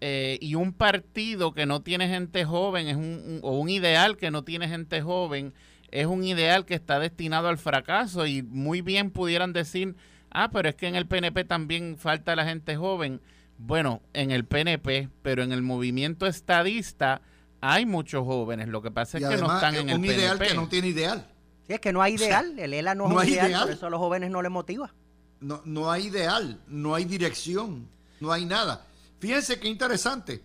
eh, 0.00 0.38
y 0.40 0.54
un 0.54 0.72
partido 0.72 1.52
que 1.52 1.66
no 1.66 1.82
tiene 1.82 2.08
gente 2.08 2.44
joven, 2.44 2.88
es 2.88 2.96
un, 2.96 3.40
o 3.42 3.58
un 3.58 3.68
ideal 3.68 4.16
que 4.16 4.30
no 4.30 4.42
tiene 4.42 4.68
gente 4.68 5.02
joven, 5.02 5.52
es 5.90 6.06
un 6.06 6.24
ideal 6.24 6.64
que 6.64 6.74
está 6.74 6.98
destinado 6.98 7.48
al 7.48 7.58
fracaso 7.58 8.26
y 8.26 8.42
muy 8.42 8.80
bien 8.80 9.10
pudieran 9.10 9.52
decir, 9.52 9.96
ah, 10.30 10.50
pero 10.50 10.68
es 10.68 10.76
que 10.76 10.86
en 10.86 10.94
el 10.94 11.06
PNP 11.06 11.44
también 11.44 11.96
falta 11.98 12.36
la 12.36 12.44
gente 12.44 12.76
joven. 12.76 13.20
Bueno, 13.58 14.02
en 14.12 14.30
el 14.30 14.44
PNP, 14.44 15.10
pero 15.22 15.42
en 15.42 15.52
el 15.52 15.62
movimiento 15.62 16.26
estadista 16.26 17.20
hay 17.60 17.86
muchos 17.86 18.24
jóvenes. 18.24 18.68
Lo 18.68 18.80
que 18.82 18.92
pasa 18.92 19.18
es 19.18 19.28
que 19.28 19.36
no 19.36 19.52
están 19.52 19.74
en 19.74 19.90
el 19.90 20.00
PNP. 20.00 20.14
un 20.14 20.20
ideal 20.20 20.38
que 20.38 20.54
no 20.54 20.68
tiene 20.68 20.88
ideal. 20.88 21.26
Sí, 21.66 21.74
es 21.74 21.80
que 21.80 21.92
no 21.92 22.00
hay 22.00 22.14
ideal. 22.14 22.58
el 22.58 22.72
ELA 22.72 22.94
no, 22.94 23.20
es 23.20 23.28
ideal, 23.28 23.64
por 23.64 23.72
eso 23.72 23.86
a 23.86 23.90
los 23.90 23.98
jóvenes 23.98 24.30
no 24.30 24.40
les 24.42 24.50
motiva. 24.50 24.94
No, 25.40 25.60
no 25.64 25.90
hay 25.90 26.06
ideal, 26.06 26.60
no 26.68 26.94
hay 26.94 27.04
dirección, 27.04 27.88
no 28.20 28.32
hay 28.32 28.44
nada. 28.44 28.86
Fíjense 29.18 29.58
qué 29.58 29.68
interesante. 29.68 30.42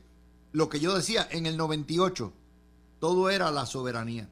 Lo 0.52 0.70
que 0.70 0.80
yo 0.80 0.96
decía, 0.96 1.28
en 1.32 1.46
el 1.46 1.56
98, 1.56 2.34
todo 3.00 3.30
era 3.30 3.52
la 3.52 3.66
soberanía. 3.66 4.28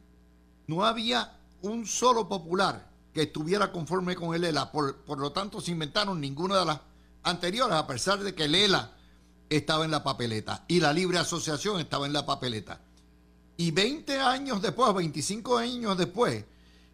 No 0.68 0.86
había 0.86 1.38
un 1.62 1.86
solo 1.86 2.28
popular 2.28 2.90
que 3.14 3.24
estuviera 3.24 3.72
conforme 3.72 4.16
con 4.16 4.34
el 4.36 4.44
ELA. 4.44 4.72
Por, 4.72 4.98
por 5.04 5.20
lo 5.20 5.32
tanto, 5.32 5.62
se 5.62 5.72
inventaron 5.72 6.20
ninguna 6.20 6.60
de 6.60 6.66
las 6.66 6.80
anteriores, 7.24 7.76
a 7.76 7.88
pesar 7.88 8.20
de 8.20 8.34
que 8.34 8.46
el 8.46 8.56
ELA 8.56 8.96
estaba 9.50 9.86
en 9.86 9.92
la 9.92 10.04
papeleta 10.04 10.64
y 10.68 10.80
la 10.80 10.94
libre 10.94 11.18
asociación 11.18 11.80
estaba 11.80 12.06
en 12.06 12.14
la 12.14 12.26
papeleta. 12.26 12.82
Y 13.58 13.72
20 13.72 14.20
años 14.20 14.62
después, 14.62 14.94
25 14.94 15.58
años 15.58 15.98
después, 15.98 16.46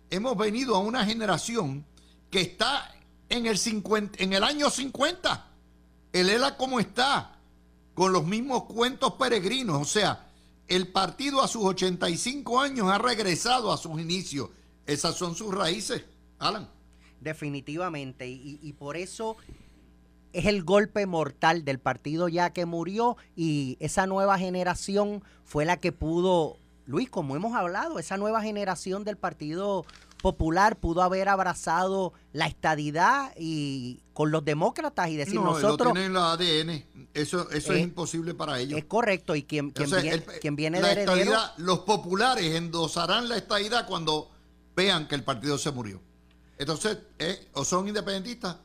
hemos 0.09 0.37
venido 0.37 0.75
a 0.75 0.79
una 0.79 1.05
generación 1.05 1.85
que 2.29 2.41
está 2.41 2.93
en 3.29 3.45
el, 3.45 3.57
50, 3.57 4.21
en 4.23 4.33
el 4.33 4.43
año 4.43 4.69
50. 4.69 5.45
El 6.13 6.29
ELA 6.29 6.57
como 6.57 6.79
está, 6.79 7.37
con 7.93 8.11
los 8.11 8.25
mismos 8.25 8.63
cuentos 8.63 9.13
peregrinos. 9.13 9.81
O 9.81 9.85
sea, 9.85 10.27
el 10.67 10.87
partido 10.87 11.41
a 11.41 11.47
sus 11.47 11.63
85 11.63 12.59
años 12.59 12.89
ha 12.89 12.97
regresado 12.97 13.71
a 13.71 13.77
sus 13.77 13.99
inicios. 13.99 14.49
Esas 14.85 15.15
son 15.15 15.35
sus 15.35 15.53
raíces, 15.53 16.03
Alan. 16.39 16.69
Definitivamente. 17.21 18.27
Y 18.27 18.73
por 18.73 18.97
eso 18.97 19.37
es 20.37 20.45
el 20.45 20.63
golpe 20.63 21.07
mortal 21.07 21.65
del 21.65 21.79
partido 21.79 22.29
ya 22.29 22.51
que 22.51 22.67
murió 22.67 23.17
y 23.35 23.75
esa 23.79 24.05
nueva 24.05 24.37
generación 24.37 25.23
fue 25.43 25.65
la 25.65 25.77
que 25.77 25.91
pudo, 25.91 26.57
Luis, 26.85 27.09
como 27.09 27.35
hemos 27.35 27.55
hablado, 27.55 27.97
esa 27.97 28.17
nueva 28.17 28.43
generación 28.43 29.03
del 29.03 29.17
Partido 29.17 29.83
Popular 30.21 30.77
pudo 30.77 31.01
haber 31.01 31.27
abrazado 31.27 32.13
la 32.33 32.45
estadidad 32.45 33.33
y 33.35 33.99
con 34.13 34.29
los 34.29 34.45
demócratas 34.45 35.09
y 35.09 35.15
decir 35.15 35.35
no, 35.35 35.53
nosotros... 35.53 35.87
No, 35.87 35.93
tienen 35.93 36.13
la 36.13 36.33
ADN, 36.33 36.85
eso, 37.15 37.49
eso 37.49 37.73
es, 37.73 37.81
imposible 37.81 38.35
para 38.35 38.59
ellos. 38.59 38.77
Es 38.77 38.85
correcto, 38.85 39.35
y 39.35 39.41
quien, 39.41 39.71
quien, 39.71 40.55
viene, 40.55 40.81
de 40.81 40.91
heredero... 40.91 41.39
los 41.57 41.79
populares 41.79 42.53
endosarán 42.53 43.27
la 43.27 43.37
estadidad 43.37 43.87
cuando 43.87 44.29
vean 44.75 45.07
que 45.07 45.15
el 45.15 45.23
partido 45.23 45.57
se 45.57 45.71
murió. 45.71 45.99
Entonces, 46.59 46.99
eh, 47.17 47.47
o 47.53 47.65
son 47.65 47.87
independentistas 47.87 48.57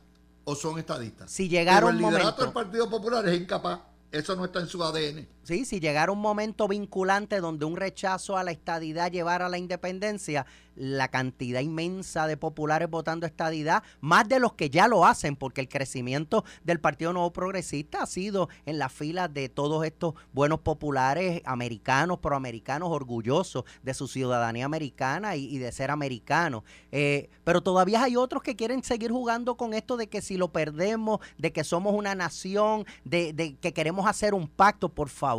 o 0.45 0.55
son 0.55 0.79
estadistas. 0.79 1.31
Si 1.31 1.49
llegaron 1.49 1.97
Pero 1.97 2.09
el 2.09 2.13
liderato 2.15 2.43
del 2.43 2.53
Partido 2.53 2.89
Popular 2.89 3.29
es 3.29 3.41
incapaz. 3.41 3.81
Eso 4.11 4.37
no 4.37 4.45
está 4.45 4.61
en 4.61 4.69
su 4.69 4.83
ADN. 4.83 5.27
Sí, 5.45 5.65
si 5.65 5.81
llegara 5.81 6.13
un 6.13 6.21
momento 6.21 6.69
vinculante 6.69 7.41
donde 7.41 7.65
un 7.65 7.77
rechazo 7.77 8.37
a 8.37 8.45
la 8.45 8.53
estadidad 8.53 9.11
llevara 9.11 9.47
a 9.47 9.49
la 9.49 9.59
independencia, 9.59 10.47
la 10.77 11.09
cantidad 11.09 11.61
inmensa 11.61 12.29
de 12.29 12.37
populares 12.37 12.89
votando 12.89 13.27
estadidad, 13.27 13.83
más 14.01 14.29
de 14.29 14.39
los 14.39 14.53
que 14.53 14.71
ya 14.71 14.87
lo 14.87 15.05
hacen, 15.05 15.35
porque 15.35 15.61
el 15.61 15.69
crecimiento 15.69 16.45
del 16.63 16.79
Partido 16.79 17.13
Nuevo 17.13 17.33
Progresista 17.33 18.05
ha 18.05 18.07
sido 18.07 18.49
en 18.67 18.79
la 18.79 18.89
fila 18.89 19.27
de 19.27 19.49
todos 19.49 19.85
estos 19.85 20.15
buenos 20.33 20.61
populares 20.61 21.43
americanos, 21.45 22.21
proamericanos, 22.21 22.91
orgullosos 22.91 23.65
de 23.83 23.95
su 23.95 24.07
ciudadanía 24.07 24.65
americana 24.65 25.35
y, 25.35 25.59
de 25.59 25.73
ser 25.73 25.91
americanos. 25.91 26.63
Eh, 26.93 27.31
pero 27.43 27.63
todavía 27.63 28.05
hay 28.05 28.17
otros 28.17 28.43
que 28.45 28.55
quieren 28.55 28.85
seguir 28.85 29.11
jugando 29.11 29.57
con 29.57 29.75
esto 29.75 29.97
de 29.97 30.09
que 30.09 30.23
si 30.23 30.37
lo 30.37 30.53
perdemos, 30.53 31.19
de 31.37 31.53
que 31.53 31.65
somos 31.65 31.95
una 31.95 32.15
nación, 32.15 32.87
de, 33.05 33.33
de 33.33 33.57
que 33.57 33.73
queremos 33.73 34.07
hacer 34.07 34.35
un 34.35 34.47
pacto, 34.47 34.89
por 34.89 35.09
favor, 35.09 35.32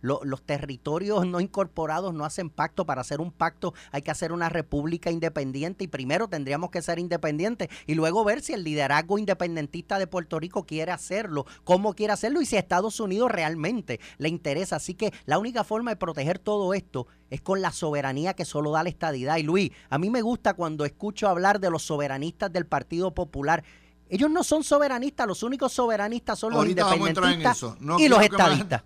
los 0.00 0.42
territorios 0.42 1.26
no 1.26 1.40
incorporados 1.40 2.14
no 2.14 2.24
hacen 2.24 2.50
pacto, 2.50 2.86
para 2.86 3.00
hacer 3.00 3.20
un 3.20 3.30
pacto 3.30 3.74
hay 3.92 4.02
que 4.02 4.10
hacer 4.10 4.32
una 4.32 4.48
república 4.48 5.10
independiente 5.10 5.84
y 5.84 5.88
primero 5.88 6.28
tendríamos 6.28 6.70
que 6.70 6.82
ser 6.82 6.98
independientes 6.98 7.68
y 7.86 7.94
luego 7.94 8.24
ver 8.24 8.42
si 8.42 8.52
el 8.52 8.64
liderazgo 8.64 9.18
independentista 9.18 9.98
de 9.98 10.06
Puerto 10.06 10.38
Rico 10.38 10.64
quiere 10.64 10.92
hacerlo, 10.92 11.46
cómo 11.64 11.94
quiere 11.94 12.12
hacerlo 12.12 12.40
y 12.40 12.46
si 12.46 12.56
a 12.56 12.60
Estados 12.60 13.00
Unidos 13.00 13.30
realmente 13.30 14.00
le 14.18 14.28
interesa. 14.28 14.76
Así 14.76 14.94
que 14.94 15.12
la 15.24 15.38
única 15.38 15.64
forma 15.64 15.90
de 15.90 15.96
proteger 15.96 16.38
todo 16.38 16.74
esto 16.74 17.06
es 17.30 17.40
con 17.40 17.62
la 17.62 17.72
soberanía 17.72 18.34
que 18.34 18.44
solo 18.44 18.72
da 18.72 18.82
la 18.82 18.88
estadidad. 18.88 19.36
Y 19.36 19.42
Luis, 19.42 19.70
a 19.88 19.98
mí 19.98 20.10
me 20.10 20.22
gusta 20.22 20.54
cuando 20.54 20.84
escucho 20.84 21.28
hablar 21.28 21.60
de 21.60 21.70
los 21.70 21.82
soberanistas 21.82 22.52
del 22.52 22.66
Partido 22.66 23.14
Popular. 23.14 23.64
Ellos 24.08 24.30
no 24.30 24.42
son 24.42 24.64
soberanistas, 24.64 25.26
los 25.26 25.42
únicos 25.44 25.72
soberanistas 25.72 26.38
son 26.38 26.52
los 26.52 26.66
independentistas 26.66 27.64
y 27.98 28.08
los 28.08 28.22
estadistas. 28.22 28.82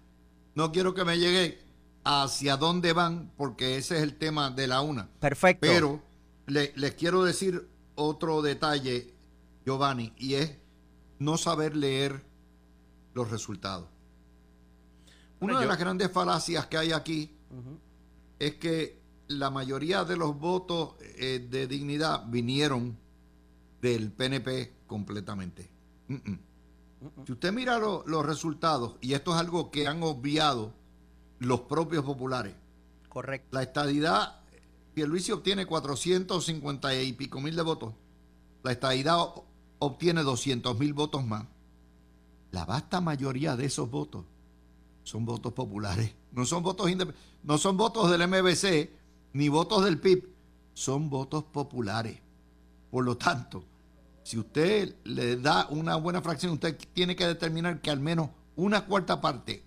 No 0.55 0.73
quiero 0.73 0.95
que 0.95 1.05
me 1.05 1.19
llegue 1.19 1.63
hacia 2.05 2.57
dónde 2.57 2.93
van, 2.93 3.33
porque 3.37 3.77
ese 3.77 3.97
es 3.97 4.03
el 4.03 4.17
tema 4.17 4.51
de 4.51 4.67
la 4.67 4.81
una. 4.81 5.09
Perfecto. 5.21 5.67
Pero 5.67 6.03
les 6.47 6.95
quiero 6.95 7.25
decir 7.25 7.69
otro 7.95 8.43
detalle, 8.43 9.15
Giovanni, 9.65 10.13
y 10.17 10.35
es 10.35 10.59
no 11.19 11.39
saber 11.39 11.77
leer 11.77 12.25
los 13.15 13.31
resultados. 13.31 13.89
Una 15.41 15.61
de 15.61 15.67
las 15.67 15.79
grandes 15.79 16.11
falacias 16.11 16.67
que 16.67 16.79
hay 16.79 16.93
aquí 16.93 17.37
es 18.39 18.55
que 18.57 19.03
la 19.29 19.51
mayoría 19.51 20.05
de 20.05 20.17
los 20.17 20.39
votos 20.39 20.97
eh, 21.01 21.47
de 21.51 21.67
dignidad 21.67 22.25
vinieron 22.27 22.99
del 23.81 24.13
PNP 24.13 24.75
completamente. 24.87 25.71
Si 27.27 27.33
usted 27.33 27.53
mira 27.53 27.79
los 27.79 28.27
resultados, 28.27 28.97
y 29.01 29.15
esto 29.15 29.35
es 29.35 29.41
algo 29.41 29.71
que 29.71 29.87
han 29.87 30.03
obviado 30.03 30.73
los 31.39 31.61
propios 31.61 32.05
populares. 32.05 32.55
Correcto. 33.09 33.49
La 33.53 33.63
estadidad, 33.63 34.41
Pierluisi 34.95 35.33
obtiene 35.33 35.67
450 35.67 37.03
y 37.03 37.13
pico 37.13 37.41
mil 37.41 37.55
de 37.57 37.63
votos. 37.63 37.95
La 38.63 38.73
estadidad 38.73 39.19
obtiene 39.79 40.23
200 40.23 40.79
mil 40.79 40.95
votos 40.95 41.25
más. 41.25 41.45
La 42.51 42.65
vasta 42.65 43.01
mayoría 43.01 43.57
de 43.57 43.67
esos 43.67 43.91
votos 43.91 44.25
son 45.03 45.25
votos 45.25 45.53
populares. 45.53 46.15
No 46.33 46.47
son 46.47 46.63
votos 46.63 46.91
no 47.43 47.59
son 47.59 47.77
votos 47.77 48.11
del 48.11 48.27
MBC 48.27 48.91
ni 49.35 49.49
votos 49.49 49.85
del 49.85 50.01
PIB, 50.01 50.29
son 50.73 51.11
votos 51.11 51.45
populares. 51.45 52.19
Por 52.91 53.05
lo 53.05 53.17
tanto, 53.17 53.65
si 54.25 54.39
usted 54.39 54.97
le 55.05 55.37
da 55.37 55.69
una 55.69 55.97
buena 55.97 56.23
fracción, 56.23 56.55
usted 56.55 56.77
tiene 56.95 57.15
que 57.15 57.27
determinar 57.27 57.81
que 57.83 57.91
al 57.91 58.01
menos 58.01 58.31
una 58.57 58.87
cuarta 58.87 59.21
parte 59.21 59.63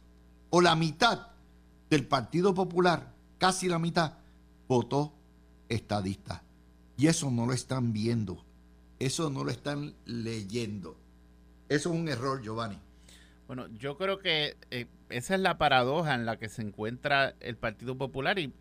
o 0.50 0.62
la 0.62 0.76
mitad 0.76 1.28
del 1.92 2.08
Partido 2.08 2.56
Popular, 2.56 3.14
casi 3.38 3.70
la 3.70 3.78
mitad, 3.78 4.14
votó 4.68 5.14
estadista. 5.70 6.44
Y 6.98 7.06
eso 7.06 7.30
no 7.30 7.46
lo 7.46 7.54
están 7.54 7.94
viendo, 7.94 8.44
eso 8.98 9.30
no 9.30 9.44
lo 9.44 9.52
están 9.52 9.94
leyendo. 10.06 10.98
Eso 11.70 11.94
es 11.94 11.96
un 11.96 12.10
error, 12.10 12.42
Giovanni. 12.42 12.80
Bueno, 13.46 13.68
yo 13.78 13.96
creo 13.96 14.18
que 14.18 14.58
eh, 14.72 14.88
esa 15.10 15.36
es 15.36 15.42
la 15.42 15.60
paradoja 15.60 16.16
en 16.16 16.26
la 16.26 16.38
que 16.38 16.50
se 16.50 16.64
encuentra 16.64 17.36
el 17.42 17.58
Partido 17.58 17.96
Popular 17.96 18.40
y 18.40 18.52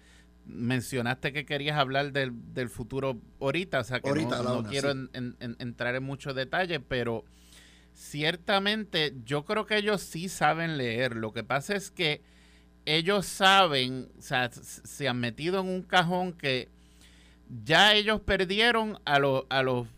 mencionaste 0.47 1.32
que 1.32 1.44
querías 1.44 1.76
hablar 1.76 2.12
del, 2.12 2.32
del 2.55 2.68
futuro 2.68 3.20
ahorita, 3.40 3.80
o 3.80 3.84
sea 3.84 4.01
que 4.01 4.11
no, 4.11 4.64
quiero 4.64 4.92
entrar 4.92 5.94
en 5.94 6.03
muchos 6.03 6.34
detalles, 6.34 6.80
pero 6.86 7.24
ciertamente 7.92 9.14
yo 9.24 9.44
creo 9.44 9.66
que 9.66 9.76
ellos 9.76 10.01
sí 10.03 10.28
saben 10.28 10.76
leer. 10.76 11.16
Lo 11.16 11.32
que 11.32 11.42
pasa 11.44 11.74
es 11.74 11.90
que 11.90 12.22
ellos 12.84 13.26
saben, 13.26 14.09
o 14.18 14.22
sea, 14.22 14.51
se 14.53 15.09
han 15.09 15.18
metido 15.18 15.61
en 15.61 15.68
un 15.68 15.82
cajón 15.82 16.32
que 16.32 16.68
ya 17.64 17.94
ellos 17.94 18.20
perdieron 18.20 18.99
a, 19.05 19.18
a 19.49 19.62
los 19.62 19.88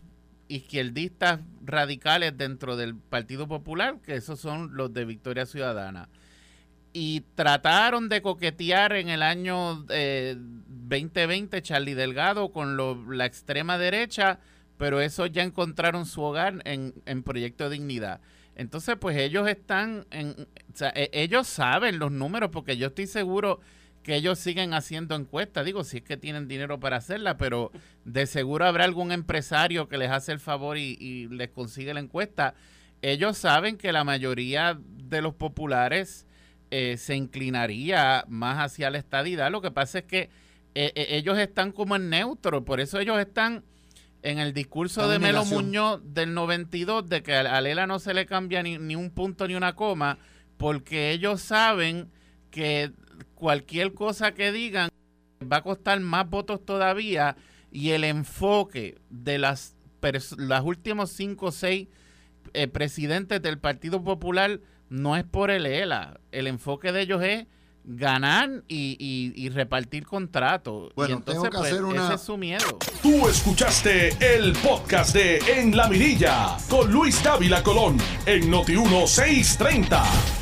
izquierdistas 0.47 1.41
radicales 1.63 2.35
dentro 2.35 2.75
del 2.75 2.95
Partido 2.95 3.47
Popular, 3.47 3.99
que 4.01 4.15
esos 4.15 4.39
son 4.39 4.75
los 4.75 4.91
de 4.93 5.05
Victoria 5.05 5.45
Ciudadana. 5.45 6.09
Y 6.91 7.21
trataron 7.35 8.09
de 8.09 8.21
coquetear 8.21 8.93
en 8.93 9.09
el 9.09 9.21
año 9.21 9.85
2020 9.87 11.57
eh, 11.57 11.61
Charlie 11.61 11.93
Delgado 11.93 12.51
con 12.51 12.77
la 13.17 13.25
extrema 13.25 13.77
derecha, 13.77 14.39
pero 14.77 14.99
eso 15.01 15.25
ya 15.27 15.43
encontraron 15.43 16.05
su 16.05 16.21
hogar 16.21 16.61
en, 16.65 16.93
en 17.05 17.23
Proyecto 17.23 17.69
Dignidad. 17.69 18.21
Entonces, 18.59 18.97
pues 18.99 19.15
ellos 19.15 19.47
están, 19.47 20.05
en, 20.11 20.47
e, 20.93 21.09
ellos 21.13 21.47
saben 21.47 21.97
los 21.97 22.11
números, 22.11 22.49
porque 22.51 22.75
yo 22.75 22.87
estoy 22.87 23.07
seguro 23.07 23.61
que 24.03 24.15
ellos 24.15 24.37
siguen 24.37 24.73
haciendo 24.73 25.15
encuestas. 25.15 25.65
Digo, 25.65 25.85
si 25.85 25.97
es 25.97 26.03
que 26.03 26.17
tienen 26.17 26.49
dinero 26.49 26.77
para 26.77 26.97
hacerla, 26.97 27.37
pero 27.37 27.71
de 28.03 28.25
seguro 28.25 28.65
habrá 28.65 28.83
algún 28.83 29.13
empresario 29.13 29.87
que 29.87 29.97
les 29.97 30.11
hace 30.11 30.33
el 30.33 30.41
favor 30.41 30.77
y, 30.77 31.29
les 31.29 31.49
consigue 31.51 31.93
la 31.93 32.01
encuesta. 32.01 32.53
Ellos 33.01 33.37
saben 33.37 33.77
que 33.77 33.93
la 33.93 34.03
mayoría 34.03 34.77
de 34.83 35.21
los 35.21 35.35
populares 35.35 36.27
eh, 36.71 36.97
se 36.97 37.15
inclinaría 37.15 38.25
más 38.27 38.57
hacia 38.57 38.89
la 38.89 38.97
estadidad. 38.97 39.51
Lo 39.51 39.61
que 39.61 39.71
pasa 39.71 39.99
es 39.99 40.05
que 40.05 40.29
eh, 40.75 40.91
eh, 40.95 41.07
ellos 41.11 41.37
están 41.37 41.71
como 41.71 41.95
en 41.95 42.09
neutro, 42.09 42.63
por 42.63 42.79
eso 42.79 42.99
ellos 42.99 43.19
están 43.19 43.63
en 44.21 44.39
el 44.39 44.53
discurso 44.53 45.07
de 45.07 45.17
Melo 45.17 45.45
Muñoz 45.45 46.01
del 46.03 46.33
92 46.33 47.07
de 47.07 47.23
que 47.23 47.33
a 47.33 47.61
Lela 47.61 47.87
no 47.87 47.99
se 47.99 48.13
le 48.13 48.25
cambia 48.25 48.61
ni, 48.61 48.77
ni 48.77 48.95
un 48.95 49.11
punto 49.11 49.47
ni 49.47 49.55
una 49.55 49.75
coma, 49.75 50.19
porque 50.57 51.11
ellos 51.11 51.41
saben 51.41 52.11
que 52.51 52.91
cualquier 53.35 53.93
cosa 53.93 54.33
que 54.33 54.51
digan 54.51 54.89
va 55.41 55.57
a 55.57 55.63
costar 55.63 55.99
más 56.01 56.29
votos 56.29 56.65
todavía 56.65 57.37
y 57.71 57.91
el 57.91 58.03
enfoque 58.03 58.97
de 59.09 59.37
las, 59.37 59.75
las 60.37 60.63
últimos 60.63 61.11
cinco 61.11 61.47
o 61.47 61.51
seis 61.51 61.87
eh, 62.53 62.67
presidentes 62.67 63.41
del 63.41 63.59
Partido 63.59 64.03
Popular 64.03 64.59
no 64.89 65.15
es 65.15 65.23
por 65.23 65.51
el 65.51 65.65
ELA. 65.65 66.19
El 66.31 66.47
enfoque 66.47 66.91
de 66.91 67.01
ellos 67.01 67.23
es 67.23 67.45
ganar 67.83 68.63
y, 68.67 69.49
repartir 69.49 70.05
contratos. 70.05 70.91
Bueno, 70.95 71.17
entonces, 71.17 71.49
pues, 71.51 71.73
ese 71.73 72.13
es 72.13 72.21
su 72.21 72.37
miedo. 72.37 72.77
Tú 73.01 73.27
escuchaste 73.27 74.09
el 74.35 74.53
podcast 74.53 75.13
de 75.13 75.37
En 75.47 75.75
la 75.75 75.87
Mirilla 75.87 76.57
con 76.69 76.91
Luis 76.91 77.23
Dávila 77.23 77.63
Colón 77.63 77.97
en 78.25 78.49
Noti 78.49 78.75
1630. 78.75 80.38